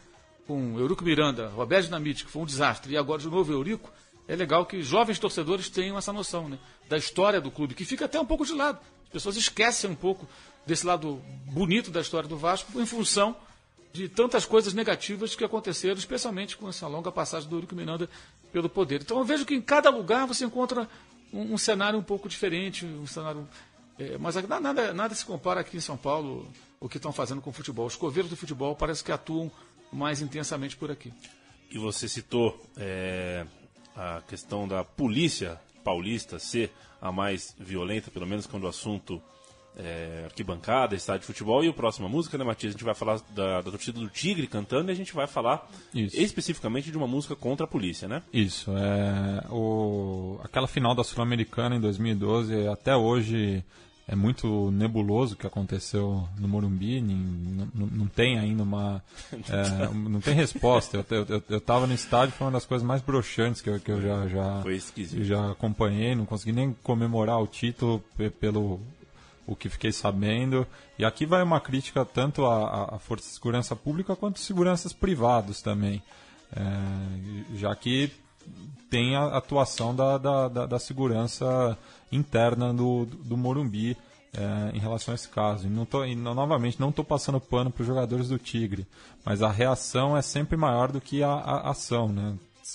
[0.50, 3.88] Com Eurico Miranda, Roberto Dinamite, que foi um desastre, e agora de novo Eurico,
[4.26, 8.06] é legal que jovens torcedores tenham essa noção né, da história do clube, que fica
[8.06, 8.80] até um pouco de lado.
[9.04, 10.28] As pessoas esquecem um pouco
[10.66, 13.36] desse lado bonito da história do Vasco em função
[13.92, 18.10] de tantas coisas negativas que aconteceram, especialmente com essa longa passagem do Eurico Miranda
[18.52, 19.02] pelo poder.
[19.02, 20.88] Então eu vejo que em cada lugar você encontra
[21.32, 23.46] um, um cenário um pouco diferente, um cenário.
[23.96, 27.50] é, mas nada, nada, se compara aqui em São Paulo o que estão fazendo com
[27.50, 27.86] o futebol.
[27.86, 29.48] Os coveiros do futebol parece que atuam
[29.92, 31.12] mais intensamente por aqui.
[31.70, 33.46] E você citou é,
[33.96, 39.22] a questão da polícia paulista ser a mais violenta, pelo menos quando o assunto
[39.76, 41.64] é arquibancada, estádio de futebol.
[41.64, 42.70] E a próxima música, né, Matias?
[42.70, 45.70] A gente vai falar da, da torcida do Tigre cantando e a gente vai falar
[45.94, 46.20] Isso.
[46.20, 48.22] especificamente de uma música contra a polícia, né?
[48.32, 53.64] Isso, é o, aquela final da Sul-Americana em 2012, até hoje
[54.12, 57.16] é muito nebuloso o que aconteceu no Morumbi, nem-
[57.72, 59.00] não, não- tem ainda uma.
[59.48, 60.96] é, não tem resposta.
[60.96, 63.78] Eu, eu, eu, eu tava no estádio, foi uma das coisas mais broxantes que eu,
[63.78, 64.60] que eu já, já,
[65.22, 68.80] já acompanhei, não consegui nem comemorar o título pe- pelo
[69.46, 70.66] o que fiquei sabendo.
[70.98, 74.92] E aqui vai uma crítica tanto à, à- à Força de Segurança Pública quanto seguranças
[74.92, 76.02] privados também.
[76.52, 78.10] É, já que
[78.90, 81.78] tem a atuação da, da, da, da segurança
[82.12, 83.96] interna do, do Morumbi
[84.32, 85.66] é, em relação a esse caso.
[85.66, 88.86] E, não tô, e não- novamente, não estou passando pano para os jogadores do Tigre,
[89.24, 92.08] mas a reação é sempre maior do que a, a ação.
[92.08, 92.34] Né?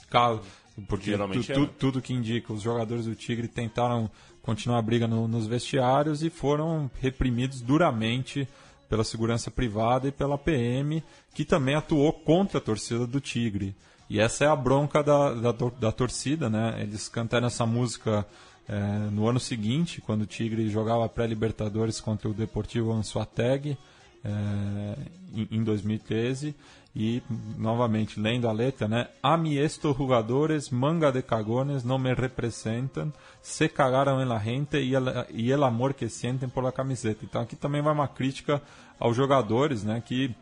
[0.09, 0.39] Ca-
[0.87, 1.69] Porque Geralmente tu- é, tu- né?
[1.79, 4.09] tudo que indica, os jogadores do Tigre tentaram
[4.41, 8.47] continuar a briga no- nos vestiários e foram reprimidos duramente
[8.89, 11.01] pela segurança privada e pela PM,
[11.33, 13.73] que também atuou contra a torcida do Tigre.
[14.07, 16.77] E essa é a bronca da, da, da torcida, né?
[16.81, 18.23] Eles cantaram essa música
[18.67, 23.77] eh, no ano seguinte, quando o Tigre jogava pré-Libertadores contra o Deportivo Anzuateg,
[24.23, 24.95] eh,
[25.33, 26.55] em, em 2013.
[26.97, 27.21] E,
[27.57, 29.09] novamente, lendo a letra, né?
[29.21, 29.97] A mi estos
[30.71, 33.11] manga de cagones, não me representam,
[33.41, 37.25] se cagaram en la gente e el, e el amor que sentem por la camiseta.
[37.25, 38.61] Então, aqui também vai uma crítica
[38.97, 40.01] aos jogadores, né?
[40.05, 40.33] Que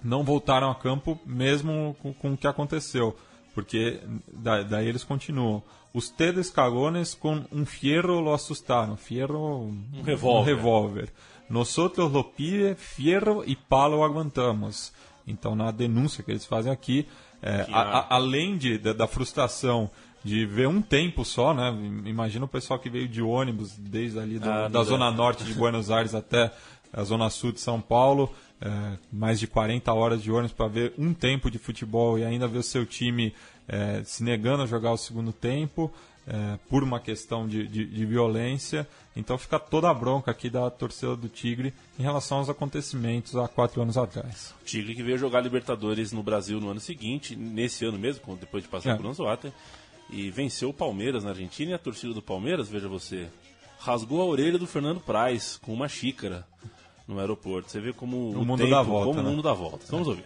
[0.00, 3.16] não voltaram a campo mesmo com, com o que aconteceu.
[3.58, 3.98] Porque
[4.32, 5.60] da- daí eles continuam.
[5.92, 8.96] Ustedes cagones com um fierro lo assustaram.
[8.96, 9.72] Fierro...
[9.92, 10.52] Um revólver.
[10.52, 11.08] Um revólver.
[11.50, 14.92] Nosotros lo pide, fierro e palo aguantamos.
[15.26, 17.08] Então, na denúncia que eles fazem aqui,
[17.42, 19.90] é, a- a- além de, da, da frustração
[20.22, 21.70] de ver um tempo só, né?
[22.04, 25.52] Imagina o pessoal que veio de ônibus desde ali do- Ah, da zona norte de
[25.54, 26.52] Buenos Aires até
[26.92, 30.92] a zona sul de São Paulo, é, mais de 40 horas de ônibus para ver
[30.98, 33.34] um tempo de futebol e ainda ver o seu time
[33.68, 35.92] é, se negando a jogar o segundo tempo
[36.26, 38.86] é, por uma questão de, de- de violência.
[39.14, 43.46] Então fica toda a bronca aqui da torcida do Tigre em relação aos acontecimentos há
[43.48, 44.54] quatro anos atrás.
[44.64, 48.68] Tigre que veio jogar Libertadores no Brasil no ano seguinte, nesse ano mesmo, depois de
[48.68, 48.96] passar É.
[48.96, 49.54] por Anzoátegui,
[50.10, 53.28] e venceu o Palmeiras na Argentina e a torcida do Palmeiras, veja você,
[53.78, 56.46] rasgou a orelha do Fernando Praz com uma xícara
[57.08, 57.70] no aeroporto.
[57.70, 59.28] Você vê como O o, mundo tempo, dá volta, como né?
[59.28, 59.86] o mundo dá volta.
[59.90, 60.24] Vamos ouvir.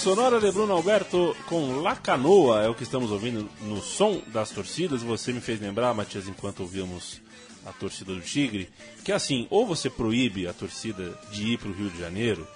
[0.00, 4.50] Sonora de Bruno Alberto com La Canoa é o que estamos ouvindo no som das
[4.50, 5.02] torcidas.
[5.02, 7.20] Você me fez lembrar, Matias, enquanto ouvimos
[7.66, 8.70] a torcida do Tigre,
[9.04, 12.46] que assim, ou você proíbe a torcida de ir para o Rio de Janeiro,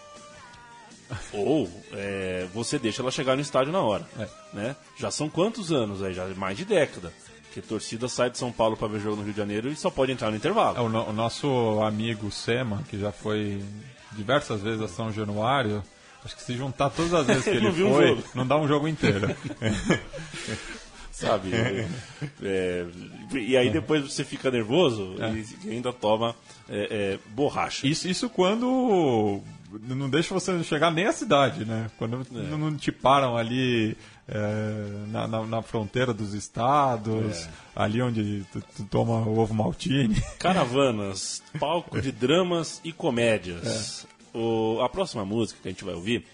[1.34, 4.08] ou é, você deixa ela chegar no estádio na hora.
[4.54, 4.74] Né?
[4.98, 6.14] Já são quantos anos aí?
[6.14, 7.12] Já mais de década.
[7.52, 9.76] Que a torcida sai de São Paulo para ver jogo no Rio de Janeiro e
[9.76, 10.78] só pode entrar no intervalo.
[10.78, 13.62] É, o, no- o nosso amigo Sema, que já foi
[14.12, 15.84] diversas vezes a São Januário,
[16.24, 18.24] acho que se juntar todas as vezes que ele Não um foi, jogo.
[18.34, 19.34] não dá um jogo inteiro.
[21.10, 21.50] sabe?
[22.42, 22.86] É,
[23.32, 25.14] e aí depois você fica nervoso
[25.64, 26.34] e ainda toma
[26.68, 27.86] é, é, borracha.
[27.86, 29.40] Isso, isso quando
[29.88, 31.90] não deixa você chegar nem à cidade, né?
[31.98, 32.42] Quando É.
[32.50, 33.96] não- não te param ali
[34.28, 37.48] é, na, na- na fronteira dos estados, É.
[37.76, 40.20] ali onde tu, tu toma o ovo maltine.
[40.38, 44.06] Caravanas, palco de dramas e comédias.
[44.34, 46.26] O- a próxima música que a gente vai ouvir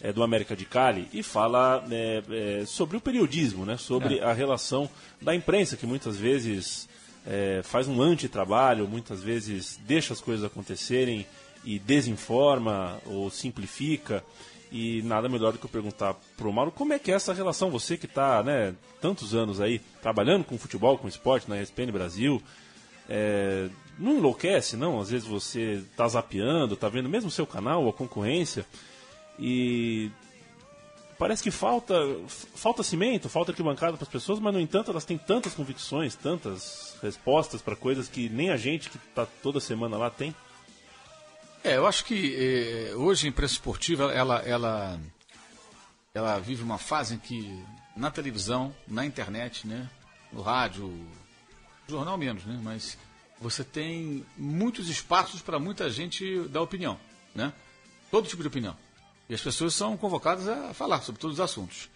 [0.00, 2.22] é do América de Cali e fala é,
[2.62, 3.76] é, sobre o periodismo, né?
[3.76, 4.88] sobre a relação
[5.20, 6.88] da imprensa, que muitas vezes
[7.26, 11.24] é, faz um antitrabalho, muitas vezes deixa as coisas acontecerem
[11.64, 14.24] e desinforma ou simplifica.
[14.72, 17.70] E nada melhor do que eu perguntar pro Mauro como é que é essa relação,
[17.70, 22.42] você que está né, tantos anos aí trabalhando com futebol, com esporte na ESPN Brasil,
[23.08, 23.68] é,
[24.02, 25.00] não enlouquece, não?
[25.00, 28.66] Às vezes você tá zapeando, tá vendo mesmo o seu canal, a concorrência,
[29.38, 30.10] e
[31.18, 31.94] parece que falta
[32.28, 36.96] falta cimento, falta arquibancada para as pessoas, mas no entanto elas têm tantas convicções, tantas
[37.00, 40.34] respostas para coisas que nem a gente que tá toda semana lá tem.
[41.64, 44.98] É, eu acho que eh, hoje a imprensa esportiva ela, ela,
[46.12, 47.64] ela vive uma fase em que
[47.96, 49.88] na televisão, na internet, né,
[50.32, 50.92] no rádio,
[51.86, 52.98] jornal menos, né, mas
[53.42, 56.98] você tem muitos espaços para muita gente dar opinião,
[57.34, 57.52] né?
[58.10, 58.76] Todo tipo de opinião.
[59.28, 61.88] E as pessoas são convocadas a falar sobre todos os assuntos.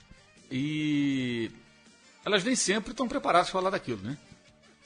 [0.51, 1.51] E
[2.25, 4.17] elas nem sempre estão preparadas para falar daquilo, né?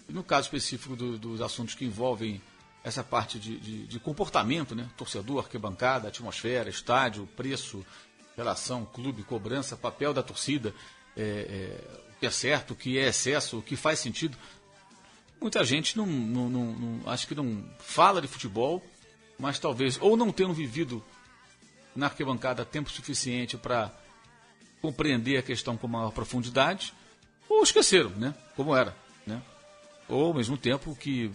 [0.09, 2.41] E no caso específico do- dos assuntos que envolvem
[2.83, 4.89] essa parte de, de- de comportamento, né?
[4.97, 7.85] Torcedor, arquibancada, atmosfera, estádio, preço,
[8.37, 10.75] relação, clube, cobrança, papel da torcida,
[11.17, 14.37] é, é, o que é certo, o que é excesso, o que faz sentido.
[15.41, 18.83] Muita gente não, não, não- não- acho que não fala de futebol,
[19.39, 21.03] mas talvez ou não tenham vivido
[21.97, 23.91] na arquibancada tempo suficiente para
[24.83, 26.93] compreender a questão com maior profundidade,
[27.49, 28.35] ou esqueceram, né?
[28.55, 28.95] Como era,
[29.27, 29.43] né?
[30.09, 31.31] Ou ao mesmo tempo que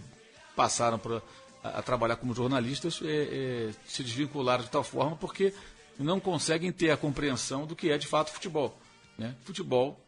[0.54, 1.20] passaram pra,
[1.62, 5.52] a, a trabalhar como jornalistas, é, é, se desvincularam de tal forma porque
[5.98, 8.78] não conseguem ter a compreensão do que é de fato futebol.
[9.18, 9.34] Né?
[9.44, 10.00] Futebol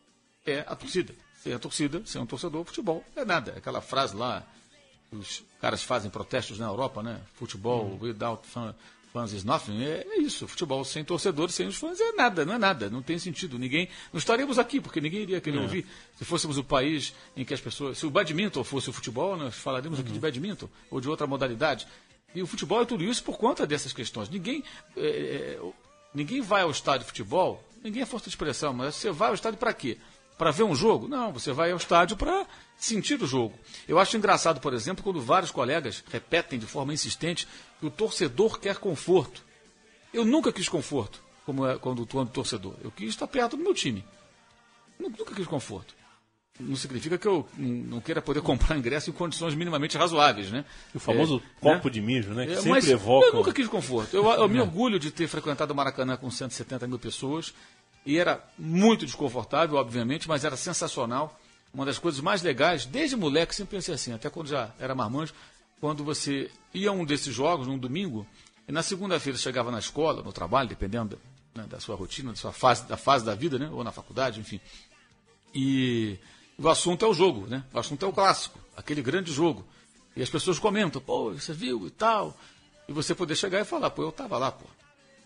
[0.46, 1.14] é a torcida.
[1.48, 3.54] Sem a torcida, sem um torcedor, futebol é nada.
[3.56, 4.46] Aquela frase lá,
[5.10, 7.20] os caras fazem protestos na Europa, né?
[7.36, 8.74] Futebol without fan-
[9.12, 9.82] fans is nothing.
[9.82, 10.46] É, é isso.
[10.46, 12.90] Futebol sem torcedores, sem os fãs é nada, não é nada.
[12.90, 13.58] Não tem sentido.
[13.58, 13.88] Ninguém.
[14.12, 15.86] Não estaríamos aqui, porque ninguém iria querer ouvir.
[16.18, 17.96] Se fôssemos o país em que as pessoas.
[17.96, 21.88] Se o badminton fosse o futebol, nós falaríamos aqui de badminton ou de outra modalidade.
[22.34, 24.28] E o futebol é tudo isso por conta dessas questões.
[24.28, 24.62] Ninguém.
[24.94, 25.60] é, é,
[26.14, 29.34] ninguém vai ao estádio de futebol, ninguém é força de expressão, mas você vai ao
[29.34, 29.96] estádio para quê?
[30.38, 31.08] Para ver um jogo?
[31.08, 33.58] Não, você vai ao estádio para sentir o jogo.
[33.88, 37.46] Eu acho engraçado, por exemplo, quando vários colegas repetem de forma insistente
[37.80, 39.42] que o torcedor quer conforto.
[40.14, 42.74] Eu nunca quis conforto como é quando estou torcedor.
[42.82, 44.04] Eu quis estar perto do meu time.
[44.98, 45.94] Nu- Nunca quis conforto.
[46.60, 50.64] Não significa que eu não queira poder comprar ingresso em condições minimamente razoáveis, né?
[50.94, 51.92] O famoso É, copo né?
[51.94, 52.46] de mijo, né?
[52.46, 53.26] Que É, sempre evoca.
[53.28, 54.14] Eu nunca quis conforto.
[54.16, 57.54] Eu, eu me orgulho de ter frequentado o Maracanã com 170 mil pessoas.
[58.08, 61.38] E era muito desconfortável, obviamente, mas era sensacional.
[61.74, 65.34] Uma das coisas mais legais, desde moleque, sempre pensei assim, até quando já era marmanjo,
[65.78, 68.26] quando você ia a um desses jogos, num domingo,
[68.66, 71.20] e na segunda-feira chegava na escola, no trabalho, dependendo
[71.54, 73.68] né, da sua rotina, da sua fase, da fase da vida, né?
[73.70, 74.58] Ou na faculdade, enfim.
[75.54, 76.16] E
[76.56, 77.62] o assunto é o jogo, né?
[77.74, 79.66] O assunto é o clássico, aquele grande jogo.
[80.16, 82.34] E as pessoas comentam, pô, você viu e tal.
[82.88, 84.64] E você poder chegar e falar, pô, eu tava lá, pô.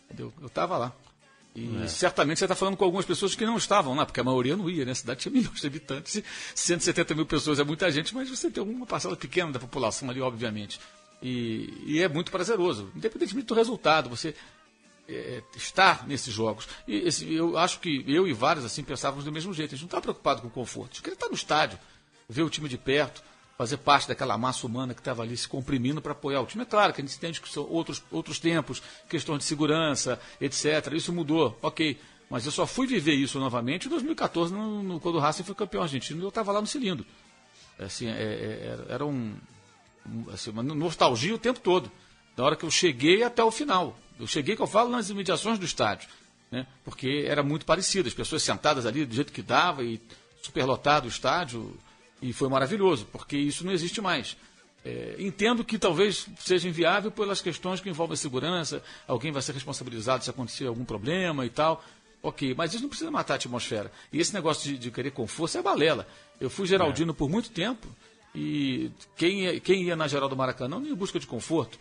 [0.06, 0.32] Entendeu?
[0.42, 0.92] Eu tava lá.
[1.54, 4.56] E certamente você está falando com algumas pessoas que não estavam lá, porque a maioria
[4.56, 4.92] não ia, né?
[4.92, 6.24] A cidade tinha milhões de habitantes e
[6.54, 10.20] 170 mil pessoas é muita gente, mas você tem uma parcela pequena da população ali,
[10.20, 10.80] obviamente.
[11.22, 14.34] E, e é muito prazeroso, independentemente do resultado, você
[15.08, 16.66] é, estar nesses jogos.
[16.88, 19.74] E esse- eu acho que eu e vários assim pensávamos do mesmo jeito.
[19.74, 20.92] A gente não está preocupado com o conforto.
[20.92, 21.78] A gente queria estar no estádio,
[22.28, 23.22] ver o time de perto,
[23.58, 26.62] fazer parte daquela massa humana que estava ali se comprimindo para apoiar o time.
[26.62, 30.92] É claro que a gente entende que são outros, outros tempos, questão de segurança, etc.
[30.94, 31.98] Isso mudou, ok.
[32.30, 35.54] Mas eu só fui viver isso novamente em 2014, no, no- quando o Racing foi
[35.54, 37.04] campeão argentino, eu estava lá no cilindro.
[37.78, 39.36] Assim, é- é- era um,
[40.06, 41.90] um, assim, uma nostalgia o tempo todo.
[42.34, 43.98] Da hora que eu cheguei até o final.
[44.18, 46.08] Eu cheguei, que eu falo, nas imediações do estádio.
[46.50, 46.66] né?
[46.84, 49.98] porque era muito parecido, as pessoas sentadas ali do jeito que dava e
[50.42, 51.74] superlotado o estádio,
[52.22, 54.36] e foi maravilhoso, porque isso não existe mais.
[54.84, 60.24] É, entendo que talvez seja inviável pelas questões que envolvem segurança, alguém vai ser responsabilizado
[60.24, 61.84] se acontecer algum problema e tal.
[62.22, 63.90] Ok, mas isso não precisa matar a atmosfera.
[64.12, 66.06] E esse negócio de, de querer com força é balela.
[66.40, 67.88] Eu fui Geraldino por muito tempo
[68.32, 71.78] e quem ia, quem ia na geral do Maracanã não ia em busca de conforto.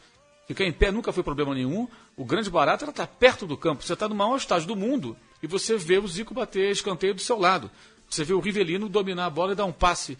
[0.47, 1.87] Ficar em pé nunca foi problema nenhum.
[2.17, 3.83] O grande barato era estar perto do campo.
[3.83, 7.21] Você está no maior estágio do mundo e você vê o Zico bater escanteio do
[7.21, 7.71] seu lado.
[8.11, 10.17] Você vê o Rivelino dominar a bola e dar um passe,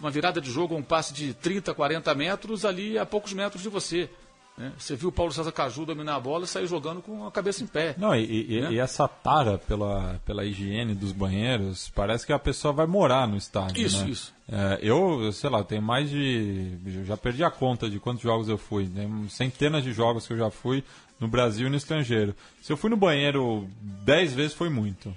[0.00, 3.68] uma virada de jogo, um passe de 30, 40 metros ali a poucos metros de
[3.68, 4.08] você.
[4.56, 4.72] né?
[4.78, 7.62] Você viu o Paulo César Caju dominar a bola e sair jogando com a cabeça
[7.62, 7.94] em pé.
[7.98, 8.72] Não, e, Né?
[8.72, 13.36] e essa tara pela, pela higiene dos banheiros, parece que a pessoa vai morar no
[13.36, 13.84] estádio.
[13.86, 14.10] Isso, né?
[14.10, 14.34] isso.
[14.50, 16.78] É, eu, sei lá, tenho mais de.
[17.04, 18.88] Já perdi a conta de quantos jogos eu fui.
[18.88, 20.82] Tem centenas de jogos que eu já fui
[21.20, 22.34] no Brasil e no estrangeiro.
[22.62, 23.68] Se eu fui no banheiro
[24.06, 25.14] dez vezes, foi muito.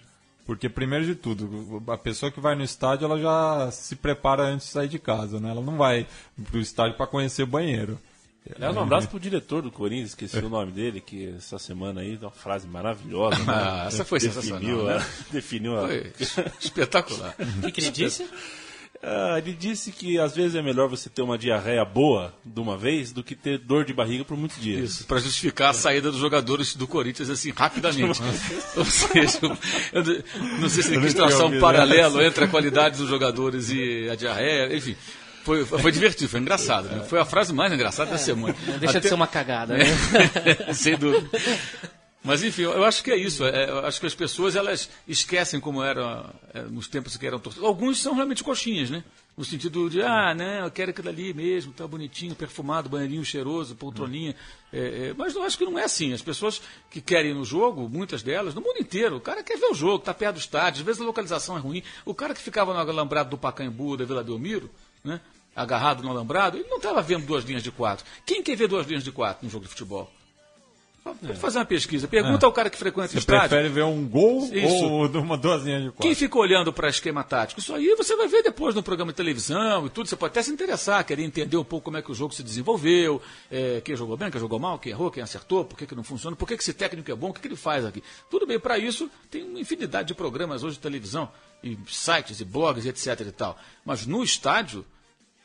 [0.51, 4.67] Porque, primeiro de tudo, a pessoa que vai no estádio, ela já se prepara antes
[4.67, 5.49] de sair de casa, né?
[5.49, 6.05] Ela não vai
[6.49, 7.97] pro estádio para conhecer o banheiro.
[8.57, 12.17] Aliás, um abraço pro diretor do Corinthians, esqueci o nome dele, que essa semana aí
[12.17, 13.37] deu uma frase maravilhosa.
[13.37, 13.45] né?
[13.47, 14.97] Ah, essa foi definiu, sensacional, né?
[14.97, 16.11] é, definiu a- Foi
[16.59, 17.33] espetacular.
[17.39, 18.27] O que, que ele disse?
[19.03, 22.77] Ah, ele disse que às vezes é melhor você ter uma diarreia boa de uma
[22.77, 24.91] vez do que ter dor de barriga por muitos dias.
[24.91, 28.21] Isso, para justificar a saída dos jogadores do Corinthians assim rapidamente.
[28.77, 29.39] Ou seja,
[29.91, 30.03] eu
[30.59, 34.15] não sei se ele quis traçar um paralelo entre a qualidade dos jogadores e a
[34.15, 34.95] diarreia, enfim.
[35.43, 36.87] Foi, foi divertido, foi engraçado.
[36.87, 37.03] né?
[37.03, 38.55] Foi a frase mais engraçada da semana.
[38.67, 39.85] Não deixa de ser uma cagada, né?
[40.73, 41.27] Sem dúvida.
[42.23, 43.43] Mas enfim, eu acho que é isso.
[43.43, 47.39] É, eu acho que as pessoas elas esquecem como era é, nos tempos que eram
[47.39, 47.67] torcedores.
[47.67, 49.03] Alguns são realmente coxinhas, né?
[49.35, 53.75] No sentido de, ah, né, eu quero aquilo ali mesmo, tá bonitinho, perfumado, banheirinho cheiroso,
[53.75, 54.35] poltroninha.
[54.71, 56.13] É, é, mas eu acho que não é assim.
[56.13, 56.61] As pessoas
[56.91, 59.73] que querem ir no jogo, muitas delas, no mundo inteiro, o cara quer ver o
[59.73, 61.81] jogo, tá perto do estádio, às vezes a localização é ruim.
[62.05, 64.69] O cara que ficava no alambrado do Pacaembu, da Vila Belmiro,
[65.03, 65.21] né?
[65.55, 68.05] Agarrado no alambrado, ele não estava vendo duas linhas de quatro.
[68.25, 70.11] Quem quer ver duas linhas de quatro num jogo de futebol?
[71.03, 72.07] Pode fazer uma pesquisa.
[72.07, 73.49] Pergunta ao cara que frequenta o Você estádio.
[73.49, 74.85] prefere ver um gol Isso.
[74.85, 76.03] ou uma duas linhas de quatro?
[76.03, 77.59] Quem fica olhando para esquema tático?
[77.59, 80.07] Isso aí você vai ver depois no programa de televisão e tudo.
[80.07, 82.43] Você pode até se interessar, querer entender um pouco como é que o jogo se
[82.43, 85.95] desenvolveu, é, quem jogou bem, quem jogou mal, quem errou, quem acertou, por que, que
[85.95, 88.03] não funciona, por que, que esse técnico é bom, o que, que ele faz aqui.
[88.29, 91.29] Tudo bem, para isso tem uma infinidade de programas hoje de televisão,
[91.63, 93.57] e sites, e blogs, etc e tal.
[93.83, 94.85] Mas no estádio,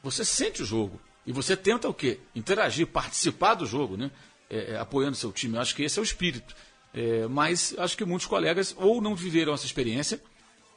[0.02, 1.00] você sente o jogo.
[1.26, 2.20] E você tenta o quê?
[2.34, 4.10] Interagir, participar do jogo, né?
[4.48, 5.56] É, é, apoiando seu time.
[5.56, 6.54] Eu acho que esse é o espírito.
[6.94, 10.22] É, mas acho que muitos colegas ou não viveram essa experiência,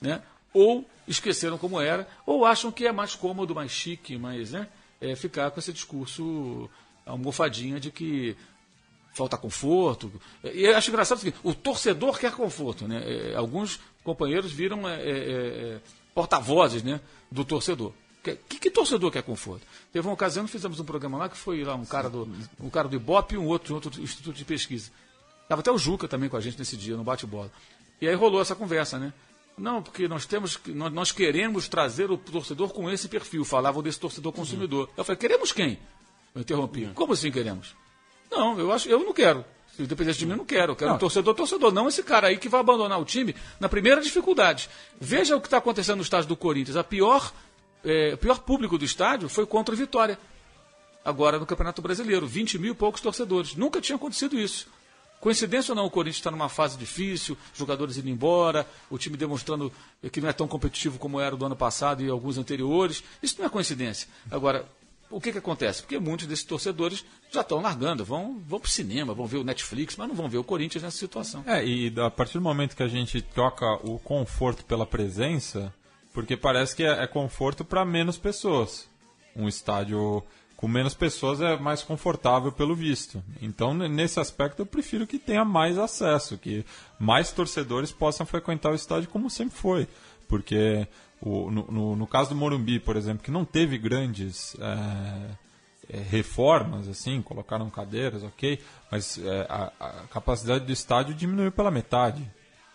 [0.01, 0.22] né?
[0.53, 4.67] ou esqueceram como era, ou acham que é mais cômodo, mais chique, mais, né?
[4.99, 6.70] é, ficar com esse discurso
[7.05, 8.36] almofadinha de que
[9.13, 10.11] falta conforto.
[10.43, 12.88] E eu acho engraçado seguinte, o torcedor quer conforto.
[12.88, 13.03] Né?
[13.05, 15.80] É, alguns companheiros viram é, é, é,
[16.13, 16.99] porta-vozes né,
[17.32, 17.93] do torcedor.
[18.24, 19.65] Que, que, torcedor quer conforto?
[19.93, 22.70] Teve uma ocasião que fizemos um programa lá que foi lá um cara do, um
[22.70, 24.91] cara do Ibope e um outro, um outro instituto de pesquisa.
[25.43, 27.49] Estava até o Juca também com a gente nesse dia, no bate-bola.
[28.01, 29.13] E aí rolou essa conversa, né?
[29.57, 33.43] Não, porque nós temos nós, nós queremos trazer o torcedor com esse perfil.
[33.43, 34.89] Falavam desse torcedor consumidor.
[34.95, 35.80] Eu falei, queremos quem?
[36.34, 36.89] Eu interrompi.
[36.93, 37.76] Como assim queremos?
[38.32, 39.43] Não, eu acho, eu não quero.
[39.76, 40.74] Se dependesse de mim, eu não quero.
[40.74, 41.72] Eu quero um torcedor, torcedor.
[41.72, 44.70] Não esse cara aí que vai abandonar o time na primeira dificuldade.
[44.99, 46.78] Veja o que está acontecendo no estádio do Corinthians.
[46.78, 47.34] A pior,
[47.84, 50.19] é, pior público do estádio foi contra o Vitória.
[51.03, 52.27] Agora no Campeonato Brasileiro.
[52.27, 53.55] 20 mil e poucos torcedores.
[53.55, 54.67] Nunca tinha acontecido isso.
[55.19, 59.69] Coincidência ou não, o Corinthians está numa fase difícil, jogadores indo embora, o time demonstrando
[60.13, 63.03] que não é tão competitivo como era do ano passado e alguns anteriores.
[63.21, 64.07] Isso não é coincidência.
[64.32, 64.65] Agora,
[65.11, 65.82] o que, que acontece?
[65.82, 69.43] Porque muitos desses torcedores já estão largando, vão, vão para o cinema, vão ver o
[69.43, 71.43] Netflix, mas não vão ver o Corinthians nessa situação.
[71.45, 75.73] É, e a partir do momento que a gente troca o conforto pela presença,
[76.20, 78.88] porque parece que é, é conforto para menos pessoas.
[79.36, 80.22] Um estádio
[80.57, 83.24] com menos pessoas é mais confortável pelo visto.
[83.41, 86.65] Então, nesse aspecto, eu prefiro que tenha mais acesso, que
[86.99, 89.88] mais torcedores possam frequentar o estádio como sempre foi.
[90.28, 90.86] Porque
[91.22, 96.88] o- no, no- no caso do Morumbi, por exemplo, que não teve grandes é, reformas,
[96.89, 98.59] assim, colocaram cadeiras, ok,
[98.91, 102.30] mas é, a, a capacidade do estádio diminuiu pela metade.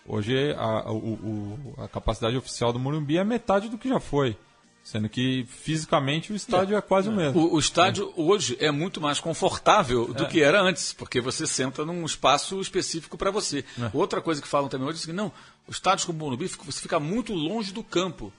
[0.07, 4.37] Hoje a, o- o- a capacidade oficial do Morumbi é metade do que já foi,
[4.83, 7.41] sendo que fisicamente o estádio é, quase o mesmo.
[7.41, 11.85] O, o estádio hoje é muito mais confortável do que era antes, porque você senta
[11.87, 13.65] num espaço específico para você.
[13.95, 15.33] Outra coisa que falam também hoje é que não,
[15.67, 18.31] os estádios como o Morumbi, você fica muito longe do campo.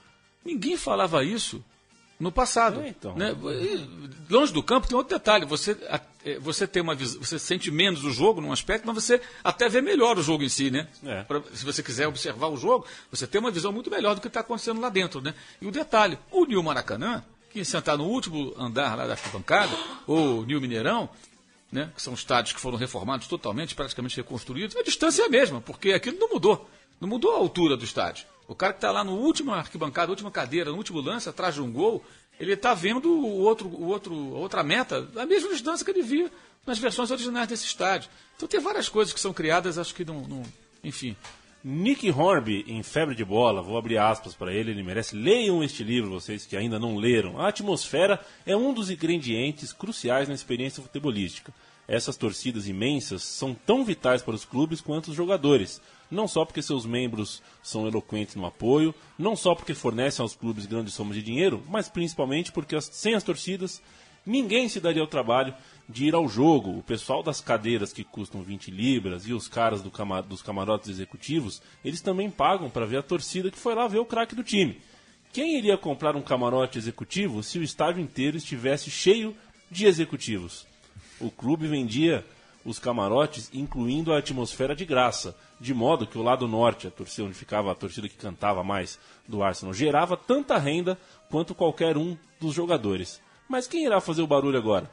[0.46, 1.64] Ninguém falava isso
[2.20, 2.82] no passado.
[2.82, 3.16] É, então.
[3.16, 3.36] né?
[4.30, 5.46] Longe do campo tem outro detalhe.
[5.46, 5.78] Você,
[6.24, 9.82] é, você tem uma você sente menos o jogo num aspecto, mas você até vê
[9.82, 10.88] melhor o jogo em si, né?
[11.04, 11.24] É.
[11.24, 14.28] Pra- se você quiser observar o jogo, você tem uma visão muito melhor do que
[14.28, 15.34] está acontecendo lá dentro, né?
[15.62, 19.76] E o detalhe, o Nil Maracanã, que sentar no último andar lá da arquibancada,
[20.08, 21.10] ou o Nil Mineirão,
[21.72, 25.60] né, que são estádios que foram reformados totalmente, praticamente reconstruídos, a distância é a mesma,
[25.62, 26.70] porque aquilo não mudou.
[27.00, 28.26] Não mudou a altura do estádio.
[28.48, 31.62] O cara que está lá no último arquibancada, última cadeira, no último lance, atrás de
[31.62, 32.04] um gol,
[32.40, 36.32] ele está vendo o outro, o outro, outra meta, a mesma distância que ele via
[36.66, 38.10] nas versões originais desse estádio.
[38.36, 40.22] Então tem várias coisas que são criadas, acho que não.
[40.22, 40.44] não
[40.84, 41.16] enfim.
[41.68, 45.16] Nick Hornby, em Febre de Bola, vou abrir aspas para ele, ele merece.
[45.16, 47.42] Leiam este livro, vocês que ainda não leram.
[47.42, 51.52] A atmosfera é um dos ingredientes cruciais na experiência futebolística.
[51.88, 55.82] Essas torcidas imensas são tão vitais para os clubes quanto os jogadores.
[56.10, 60.66] Não só porque seus membros são eloquentes no apoio, não só porque fornecem aos clubes
[60.66, 63.82] grandes somas de dinheiro, mas principalmente porque sem as torcidas
[64.26, 65.54] Ninguém se daria o trabalho
[65.88, 66.72] de ir ao jogo.
[66.80, 70.90] O pessoal das cadeiras que custam 20 libras e os caras do cama- dos camarotes
[70.90, 74.44] executivos, eles também pagam para ver a torcida que foi lá ver o craque do
[74.44, 74.82] time.
[75.32, 79.36] Quem iria comprar um camarote executivo se o estádio inteiro estivesse cheio
[79.70, 80.66] de executivos?
[81.20, 82.26] O clube vendia
[82.66, 87.28] os camarotes, incluindo a atmosfera de graça, de modo que o lado norte, a torcida
[87.28, 90.98] onde ficava a torcida que cantava mais do Arsenal, gerava tanta renda
[91.30, 93.22] quanto qualquer um dos jogadores.
[93.48, 94.90] Mas quem irá fazer o barulho agora?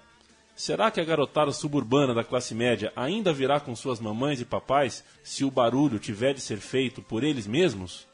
[0.55, 5.03] Será que a garotada suburbana da classe média ainda virá com suas mamães e papais
[5.25, 8.07] se o barulho tiver de ser feito por eles mesmos?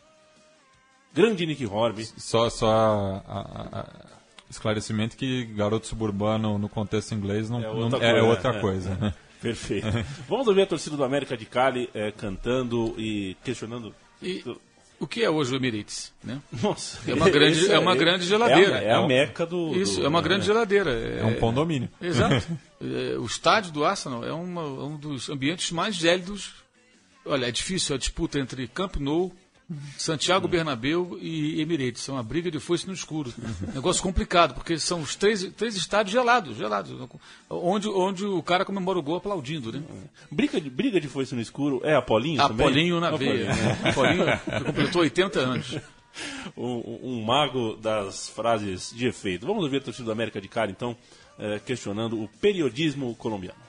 [1.12, 2.04] Grande Nick Horby.
[2.16, 4.06] Só, só a- a- a-
[4.48, 8.60] esclarecimento que garoto suburbano no contexto inglês não, É não- outra é coisa, outra é.
[8.60, 8.94] coisa.
[8.94, 9.14] né?
[9.42, 9.86] Perfeito.
[10.28, 13.94] Vamos ouvir a torcida do América de Cali eh, cantando e questionando.
[14.22, 14.42] E
[15.00, 16.12] o que é hoje o Emirates?
[16.24, 16.40] Né?
[16.62, 18.78] Nossa, É uma grande- esse é uma grande geladeira.
[18.78, 19.76] É a, é a É um- meca do.
[19.80, 20.90] Isso, do- é uma grande geladeira.
[20.90, 21.88] É um condomínio.
[22.00, 22.46] Exato.
[22.80, 26.52] É, o estádio do Arsenal é uma- um dos ambientes mais gélidos.
[27.24, 29.32] Olha, é difícil a disputa entre Camp Nou,
[29.98, 32.08] Santiago Bernabéu e Emirates.
[32.08, 33.32] É uma briga de foice no escuro.
[33.74, 36.92] Negócio complicado, porque são os três, três estádios gelados, gelados.
[37.50, 39.82] Onde, onde o cara comemora o gol aplaudindo, né?
[40.30, 42.66] Briga de, briga de foice no escuro é Apolinho também?
[42.66, 43.32] Apolinho na Apolinho.
[43.36, 43.54] veia.
[43.54, 43.78] né?
[43.90, 44.24] Apolinho
[44.64, 45.76] completou 80 anos.
[46.56, 49.46] um, um mago das frases de efeito.
[49.46, 50.96] Vamos ouvir a torcida do América de Cali, então,
[51.38, 53.67] eh, questionando o periodismo colombiano.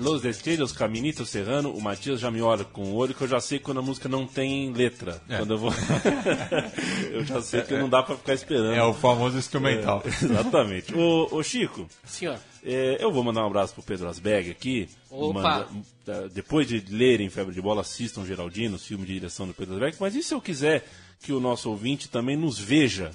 [0.00, 3.38] Los Destellos, Caminito Serrano, o Matias já me olha com o olho que eu já
[3.38, 5.20] sei quando a música não tem letra.
[5.28, 5.36] É.
[5.36, 5.72] Quando eu vou.
[7.12, 8.74] eu já sei que não dá pra ficar esperando.
[8.74, 10.02] É o famoso instrumental.
[10.04, 10.94] É, exatamente.
[10.94, 12.38] Ô, ô, Chico, Senhor.
[12.64, 14.88] é, eu vou mandar um abraço pro Pedro Asberg aqui.
[15.10, 15.68] Opa!
[16.04, 19.96] tá, depois de lerem Febre de Bola, assistam Geraldino, filme de direção do Pedro Asberg.
[20.00, 20.84] Mas e se eu quiser
[21.22, 23.12] que o nosso ouvinte também nos veja?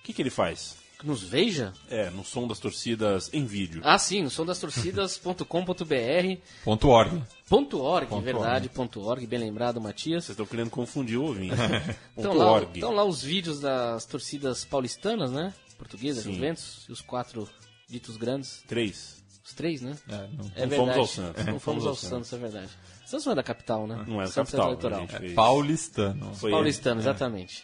[0.00, 0.83] O que, que ele faz?
[1.02, 1.72] Nos veja?
[1.90, 3.80] É, no som das torcidas em vídeo.
[3.84, 7.22] Ah, sim, no somdastorcidas.com.br Ponto .org.
[7.48, 10.24] ponto .org, verdade, ponto .org, bem lembrado, Matias.
[10.24, 11.54] Vocês estão querendo confundir o ouvinte.
[11.54, 11.94] Estão
[12.32, 12.70] Ponto lá, org.
[12.74, 15.52] estão lá os vídeos das torcidas paulistanas, né?
[15.76, 16.34] Portuguesa, Sim.
[16.34, 17.48] Juventus, e os quatro
[17.88, 18.62] ditos grandes.
[18.66, 19.22] Três.
[19.44, 19.94] Os três, né?
[20.08, 20.76] É, não- É Não verdade.
[20.76, 22.70] fomos ao Santos, Não fomos ao Santos, é verdade.
[23.04, 24.02] Santos não é da capital, né?
[24.08, 24.72] Não é da Santos capital.
[24.72, 25.06] É do litoral.
[25.20, 25.34] fez.
[25.34, 26.34] Paulistano.
[26.34, 27.62] Foi Paulistano, exatamente.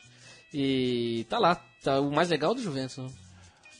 [0.52, 1.62] E tá lá.
[1.82, 2.98] Tá o mais legal do Juventus.
[2.98, 3.08] Né?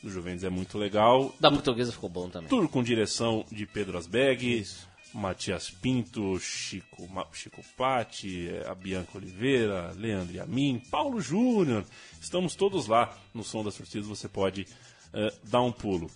[0.01, 1.33] Do Juventus é muito legal.
[1.39, 2.49] Da portuguesa ficou bom também.
[2.49, 4.65] Tudo com direção de Pedro Asberg,
[5.13, 11.85] Matias Pinto, Chico, Chico Patti, eh, a Bianca Oliveira, Leandro Yamin, Paulo Júnior.
[12.19, 14.65] Estamos todos lá no Som das Torcidas, você pode
[15.13, 16.09] eh, dar um pulo.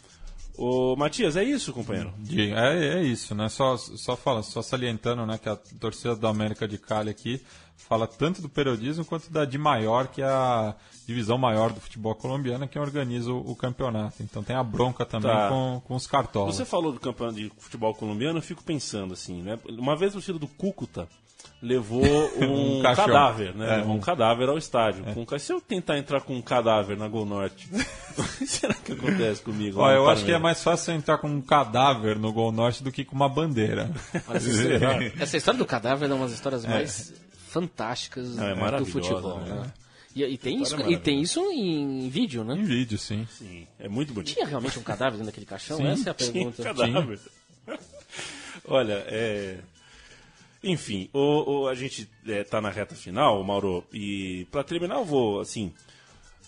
[0.57, 2.13] Ô, Matias, é isso, companheiro?
[2.29, 3.49] É, é isso, né?
[3.49, 7.41] Só, só, fala, só salientando né, que a torcida do América de Cali aqui
[7.77, 10.73] fala tanto do periodismo quanto da de maior, que é a
[11.07, 14.23] divisão maior do futebol colombiano, que organiza o, o campeonato.
[14.23, 15.49] Então tem a bronca também Tá.
[15.49, 16.55] com, com os cartolas.
[16.55, 19.59] Você falou do campeonato de futebol colombiano, eu fico pensando assim, né?
[19.69, 21.07] Uma vez o torcida do Cúcuta
[21.61, 22.03] levou
[22.41, 23.73] um, Um cadáver, né?
[23.73, 23.77] É.
[23.77, 25.03] Levou um cadáver ao estádio.
[25.13, 27.69] Com um ca- Se eu tentar entrar com um cadáver na Gol Norte,
[28.17, 29.79] o que será que acontece comigo?
[29.79, 32.91] no eu acho que é mais fácil entrar com um cadáver no Gol Norte do
[32.91, 33.91] que com uma bandeira.
[35.19, 37.13] Essa história do cadáver é uma das histórias mais
[37.59, 39.39] fantásticas Não, é do maravilhosa, futebol.
[39.39, 39.53] né?
[39.53, 39.73] né?
[40.13, 42.53] E, e tem isso, História e tem isso em vídeo, né?
[42.55, 43.25] em vídeo, sim.
[43.31, 44.33] Sim, é muito bonito.
[44.33, 45.77] Tinha realmente um cadáver dentro daquele caixão?
[45.77, 46.63] Sim, Essa é a Tinha pergunta.
[46.63, 47.19] cadáver.
[48.67, 49.57] Olha, é...
[50.63, 55.39] Enfim, o, o- a gente está na reta final, Mauro, e para terminar eu vou,
[55.39, 55.71] assim,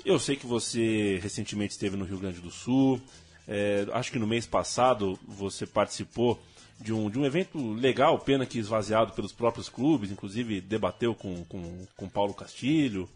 [0.04, 3.00] eu sei que você recentemente esteve no Rio Grande do Sul,
[3.48, 6.40] é, acho que no mês passado você participou
[6.80, 11.44] de um, de um evento legal, pena que esvaziado pelos próprios clubes, inclusive debateu com,
[11.46, 13.10] com, com Paulo Castilho,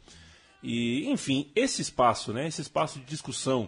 [0.64, 3.68] e, enfim, esse espaço, né, esse espaço de discussão,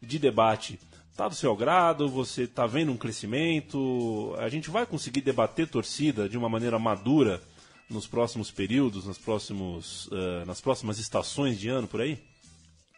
[0.00, 0.78] de debate,
[1.16, 2.08] tá do seu agrado?
[2.08, 4.34] Você está vendo um crescimento?
[4.38, 7.40] A gente vai conseguir debater torcida de uma maneira madura
[7.88, 12.18] nos próximos períodos, nos próximos, eh, nas próximas estações de ano por aí?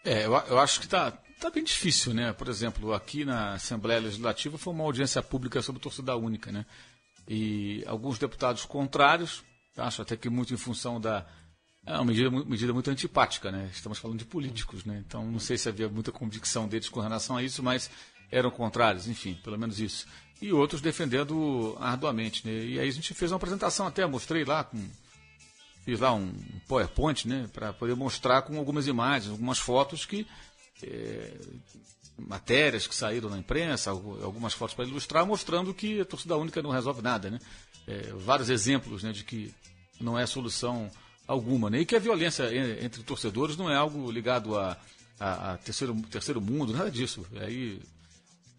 [0.05, 0.89] É, eu, eu acho que
[1.37, 2.33] está tá bem difícil, né?
[2.33, 6.67] Por exemplo, aqui na Assembleia Legislativa foi uma audiência pública sobre torcida única, né?
[7.29, 9.45] E alguns deputados contrários,
[9.77, 11.27] acho até que muito em função da.
[11.85, 13.71] É uma medida, medida muito antipática, né?
[13.73, 15.03] Estamos falando de políticos, né?
[15.07, 17.91] Então não sei se havia muita convicção deles com relação a isso, mas
[18.31, 20.07] eram contrários, enfim, pelo menos isso.
[20.43, 22.53] E outros defendendo arduamente, né?
[22.53, 24.79] E aí a gente fez uma apresentação até, mostrei lá com
[25.87, 26.33] fiz lá um
[26.67, 30.27] PowerPoint, né, para poder mostrar com algumas imagens, algumas fotos que
[30.83, 31.33] é,
[32.19, 36.63] matérias que saíram na imprensa, algu- algumas fotos para ilustrar, mostrando que a torcida única
[36.63, 37.39] não resolve nada, né?
[37.87, 39.55] É, vários exemplos, né, de que
[40.01, 40.91] não é solução
[41.27, 41.81] alguma, né?
[41.81, 44.77] E que a violência en- entre torcedores não é algo ligado a,
[45.21, 47.25] a, a terceiro, terceiro mundo, nada disso.
[47.41, 47.81] Aí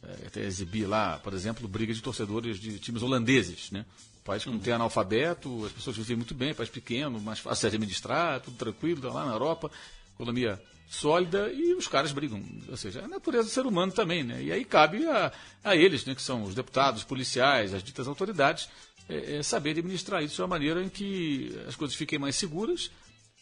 [0.03, 3.85] é, até exibir lá, por exemplo, briga de torcedores de times holandeses, né?
[4.23, 7.75] País que não tem analfabeto, as pessoas vivem muito bem, país pequeno, mais fácil de
[7.77, 9.71] administrar, tudo tranquilo, tá lá na Europa,
[10.13, 12.41] economia sólida e os caras brigam.
[12.69, 14.41] Ou seja, é a natureza do ser humano também, né?
[14.41, 15.31] E aí cabe a,
[15.63, 18.69] a eles, né, que são os deputados, os policiais, as ditas autoridades,
[19.09, 22.91] é, é, saber administrar isso de uma maneira em que as coisas fiquem mais seguras,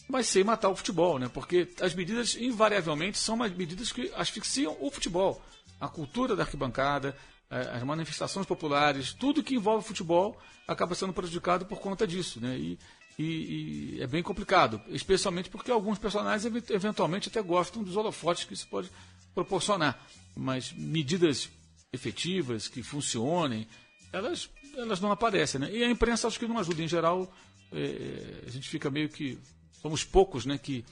[0.07, 1.29] mas sem matar o futebol, né?
[1.33, 5.41] Porque as medidas, invariavelmente, são medidas que asfixiam o futebol.
[5.79, 7.15] A cultura da arquibancada,
[7.49, 12.57] as manifestações populares, tudo que envolve futebol acaba sendo prejudicado por conta disso, né?
[12.57, 12.79] E,
[13.17, 18.43] e- e é bem complicado, especialmente porque alguns personagens ev- eventualmente até gostam dos holofotes
[18.43, 18.89] que isso pode
[19.33, 19.99] proporcionar.
[20.35, 21.49] Mas medidas
[21.93, 23.67] efetivas, que funcionem,
[24.11, 25.71] elas, elas não aparecem, né?
[25.71, 26.81] E a imprensa acho que não ajuda.
[26.83, 27.31] Em geral,
[27.71, 29.37] eh, a gente fica meio que...
[29.81, 30.83] Somos poucos, né, que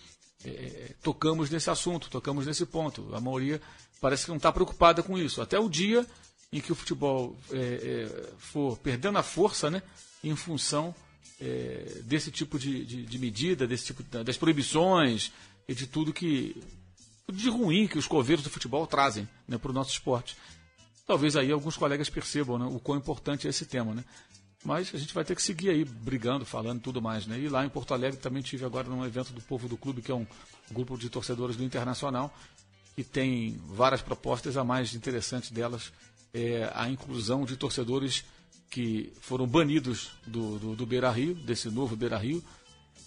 [0.46, 3.14] eh, tocamos nesse assunto, tocamos nesse ponto.
[3.16, 3.60] A maioria
[4.00, 5.42] parece que não está preocupada com isso.
[5.42, 6.06] Até o dia
[6.52, 9.82] em que o futebol eh, eh, for perdendo a força, né,
[10.24, 10.94] em função
[11.46, 15.32] eh, desse tipo de, de- de medida, desse tipo das proibições
[15.68, 16.56] e de tudo que
[17.32, 20.36] de ruim que os coveiros do futebol trazem né, para o nosso esporte.
[21.06, 24.04] Talvez aí alguns colegas percebam né, o quão importante é esse tema, né?
[24.66, 27.38] Mas a gente vai ter que seguir aí brigando, falando tudo mais, né?
[27.38, 30.10] E lá em Porto Alegre também tive agora num evento do Povo do Clube, que
[30.12, 30.26] é um
[30.72, 32.34] grupo de torcedores do Internacional,
[32.96, 35.92] que tem várias propostas, a mais interessante delas
[36.34, 38.24] é a inclusão de torcedores
[38.74, 42.44] que foram banidos do, do, do Beira Rio, desse novo Beira Rio,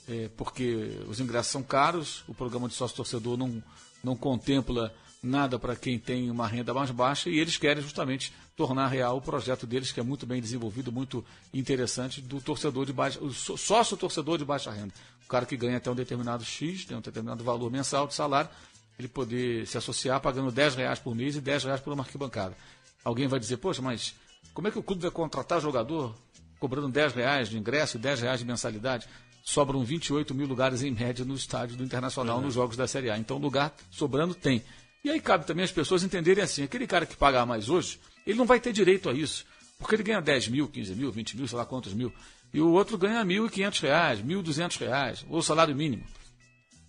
[0.08, 3.60] é, porque os ingressos são caros, o programa de sócio-torcedor não,
[4.02, 8.86] não contempla nada para quem tem uma renda mais baixa e eles querem justamente tornar
[8.86, 13.18] real o projeto deles, que é muito bem desenvolvido, muito interessante, do torcedor de baixa,
[13.20, 14.94] o só- sócio-torcedor de baixa renda.
[15.24, 18.48] O cara que ganha até um determinado X, tem um determinado valor mensal de salário,
[18.96, 22.56] ele poder se associar pagando 10 reais por mês e 10 reais por uma arquibancada.
[23.02, 24.14] Alguém vai dizer, poxa, mas
[24.57, 26.16] como é que o clube vai contratar jogador
[26.59, 29.07] cobrando 10 reais de ingresso e 10 reais de mensalidade?
[29.44, 33.18] Sobram 28 mil lugares em média no estádio do Internacional nos jogos da Série A.
[33.18, 34.64] Então, lugar sobrando tem.
[35.04, 38.38] E aí cabe também as pessoas entenderem assim: aquele cara que paga mais hoje, ele
[38.38, 39.44] não vai ter direito a isso.
[39.78, 42.11] Porque ele ganha 10 mil, 15 mil, 20 mil, sei lá quantos mil.
[42.54, 46.02] E o outro ganha 1.500 reais, 1.200 reais, ou salário mínimo.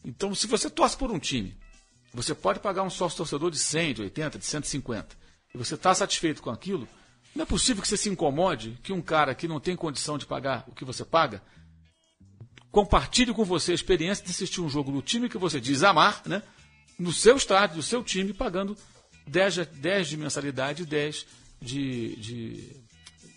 [0.06, 1.54] Então, se você torce por um time,
[2.14, 5.18] você pode pagar um sócio torcedor de 100, de 80, de 150,
[5.54, 6.88] e você está satisfeito com aquilo,
[7.36, 10.26] não é possível que você se incomode que um cara que não tem condição de
[10.26, 11.42] pagar o que você paga
[12.72, 16.22] compartilhe com você a experiência de assistir um jogo no time que você diz amar,
[16.26, 16.44] né?
[17.00, 18.76] no seu estádio, no seu time, pagando
[19.28, 21.26] 10, de- 10 de mensalidade e 10
[21.62, 22.76] de, de,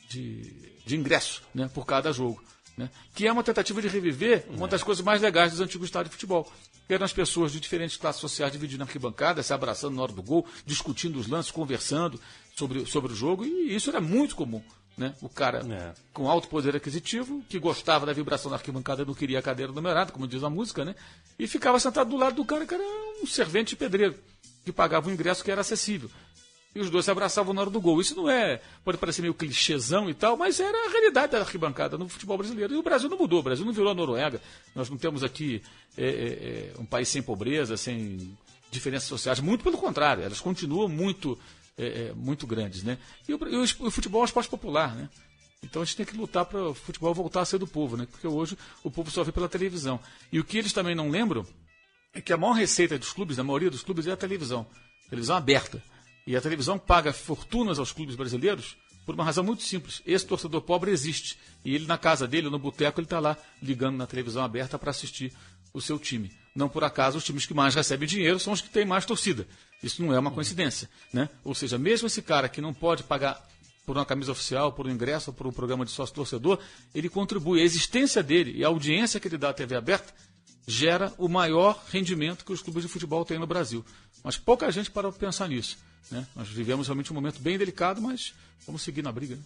[0.09, 0.43] de,
[0.87, 1.71] de ingresso né?
[1.73, 2.43] por cada jogo.
[2.77, 2.91] né?
[3.15, 6.17] que é uma tentativa de reviver uma das coisas mais legais dos antigos estádios de
[6.17, 6.51] futebol.
[6.87, 10.13] Que eram as pessoas de diferentes classes sociais dividindo a arquibancada, se abraçando na hora
[10.13, 12.21] do gol, discutindo os lances, conversando
[12.61, 14.63] sobre, sobre o jogo, e isso era muito comum.
[14.99, 15.15] Né?
[15.23, 15.95] O cara É.
[16.13, 20.13] com alto poder aquisitivo, que gostava da vibração da arquibancada, não queria a cadeira numerada,
[20.13, 20.95] como diz a música, né?
[21.39, 22.85] e ficava sentado do lado do cara que era
[23.23, 24.15] um servente pedreiro,
[24.65, 26.11] que pagava um ingresso que era acessível.
[26.75, 28.01] E os dois se abraçavam na hora do gol.
[28.01, 31.99] Isso não é, pode parecer meio clichêzão e tal, mas era a realidade da arquibancada
[31.99, 32.73] no futebol brasileiro.
[32.75, 34.41] E o Brasil não mudou, o Brasil não virou a Noruega.
[34.73, 35.63] Nós não temos aqui
[35.99, 38.37] é, é, é, um país sem pobreza, sem
[38.71, 39.41] diferenças sociais.
[39.41, 41.37] Muito pelo contrário, elas continuam muito,
[41.81, 42.83] é, é, muito grandes.
[42.83, 42.99] Né?
[43.27, 45.09] E, o, o o futebol é um esporte popular, né?
[45.63, 48.07] Então a gente tem que lutar para o futebol voltar a ser do povo, né?
[48.11, 50.01] Porque hoje o povo só vê pela televisão.
[50.33, 51.47] E o que eles também não lembram
[52.15, 54.67] é que a maior receita dos clubes, da maioria dos clubes, é a televisão.
[55.09, 55.83] Televisão aberta.
[56.27, 60.03] E a televisão paga fortunas aos clubes brasileiros por uma razão muito simples.
[60.07, 61.39] Esse torcedor pobre existe.
[61.65, 64.91] E ele, na casa dele, no boteco, ele está lá ligando na televisão aberta para
[64.91, 65.33] assistir
[65.75, 66.31] o seu time.
[66.55, 69.47] Não por acaso, os times que mais recebem dinheiro são os que têm mais torcida.
[69.83, 70.89] Isso não é uma coincidência.
[71.13, 71.29] Né?
[71.45, 73.41] Ou seja, mesmo esse cara que não pode pagar
[73.87, 76.59] por uma camisa oficial, por um ingresso, por um programa de sócio-torcedor,
[76.95, 77.61] ele contribui.
[77.61, 80.13] A existência dele e a audiência que ele dá à TV aberta
[80.67, 83.85] gera o maior rendimento que os clubes de futebol têm no Brasil.
[84.23, 85.79] Mas pouca gente parou para pensar nisso.
[86.11, 86.27] Né?
[86.35, 88.35] Nós vivemos realmente um momento bem delicado, mas
[88.67, 89.37] vamos seguir na briga.
[89.37, 89.43] né?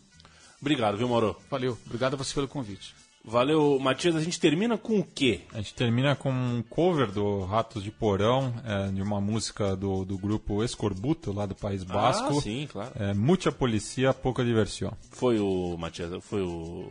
[0.61, 1.36] Obrigado, viu, Mauro?
[1.50, 1.78] Valeu.
[1.86, 2.94] Obrigado a você pelo convite.
[3.27, 4.14] Valeu, Matias.
[4.14, 5.41] A gente termina com o quê?
[5.55, 10.05] A gente termina com um cover do Ratos de Porão, é, de uma música do,
[10.05, 12.39] do grupo Escorbuto, lá do País Basco.
[12.39, 12.91] Ah, sim, claro.
[12.97, 14.93] É, Mucha Policia, Pouca Diversão.
[15.11, 16.91] Foi o Matias, foi o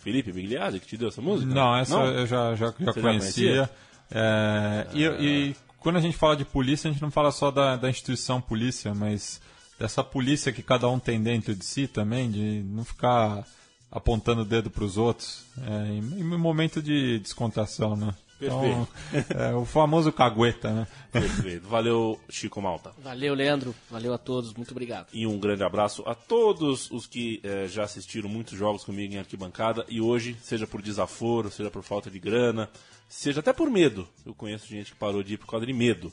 [0.00, 1.52] Felipe Bigliari que te deu essa música?
[1.52, 2.06] Não, essa Não?
[2.06, 3.48] eu já, já, já Você já conhecia.
[3.48, 3.70] conhecia?
[4.10, 7.76] É, e, e quando a gente fala de polícia, a gente não fala só da,
[7.76, 9.40] da instituição polícia, mas
[9.78, 13.46] dessa polícia que cada um tem dentro de si também, de não ficar
[13.90, 18.14] apontando o dedo para os outros, é, em, em momento de descontração, né?
[18.40, 18.88] Então,
[19.36, 20.86] é, o famoso cagueta, né?
[21.12, 21.68] Perfeito.
[21.68, 22.92] Valeu, Chico Malta.
[23.02, 23.74] Valeu, Leandro.
[23.90, 24.54] Valeu a todos.
[24.54, 25.08] Muito obrigado.
[25.12, 29.18] E um grande abraço a todos os que eh, já assistiram muitos jogos comigo em
[29.18, 32.70] arquibancada e hoje, seja por desaforo, seja por falta de grana,
[33.08, 34.08] seja até por medo.
[34.24, 36.10] Eu conheço gente que parou de ir por causa de medo.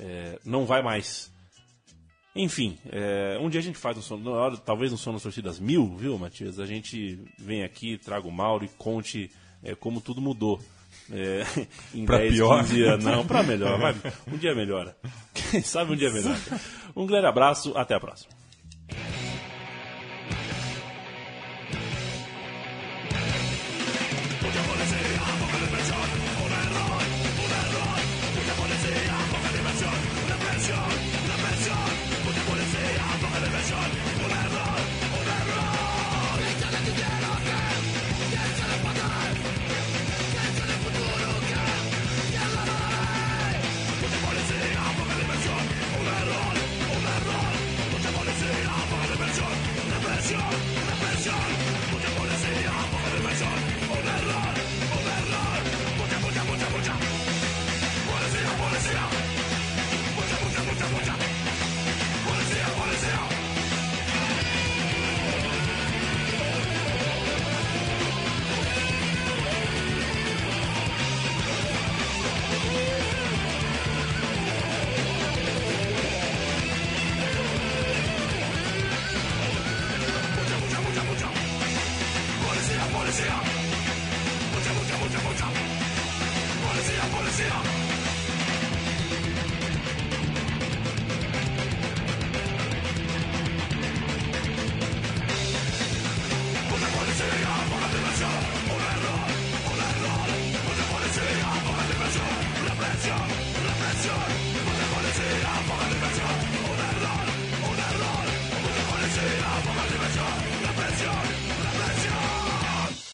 [0.00, 1.30] Eh, não vai mais.
[2.40, 5.96] Enfim, eh, um dia a gente faz um hora- talvez um som nas torcidas mil,
[5.96, 6.60] viu, Matias?
[6.60, 9.28] A gente vem aqui, traga o Mauro e conte
[9.64, 10.60] eh, como tudo mudou.
[11.10, 11.42] É,
[11.92, 12.60] em Pra 10, pior.
[12.60, 13.04] 15 anos.
[13.04, 13.78] Não, pra melhor.
[13.80, 13.94] Vai,
[14.32, 14.96] um dia melhora.
[15.50, 16.36] Quem sabe um dia melhor.
[16.96, 18.30] Um grande abraço, até a próxima.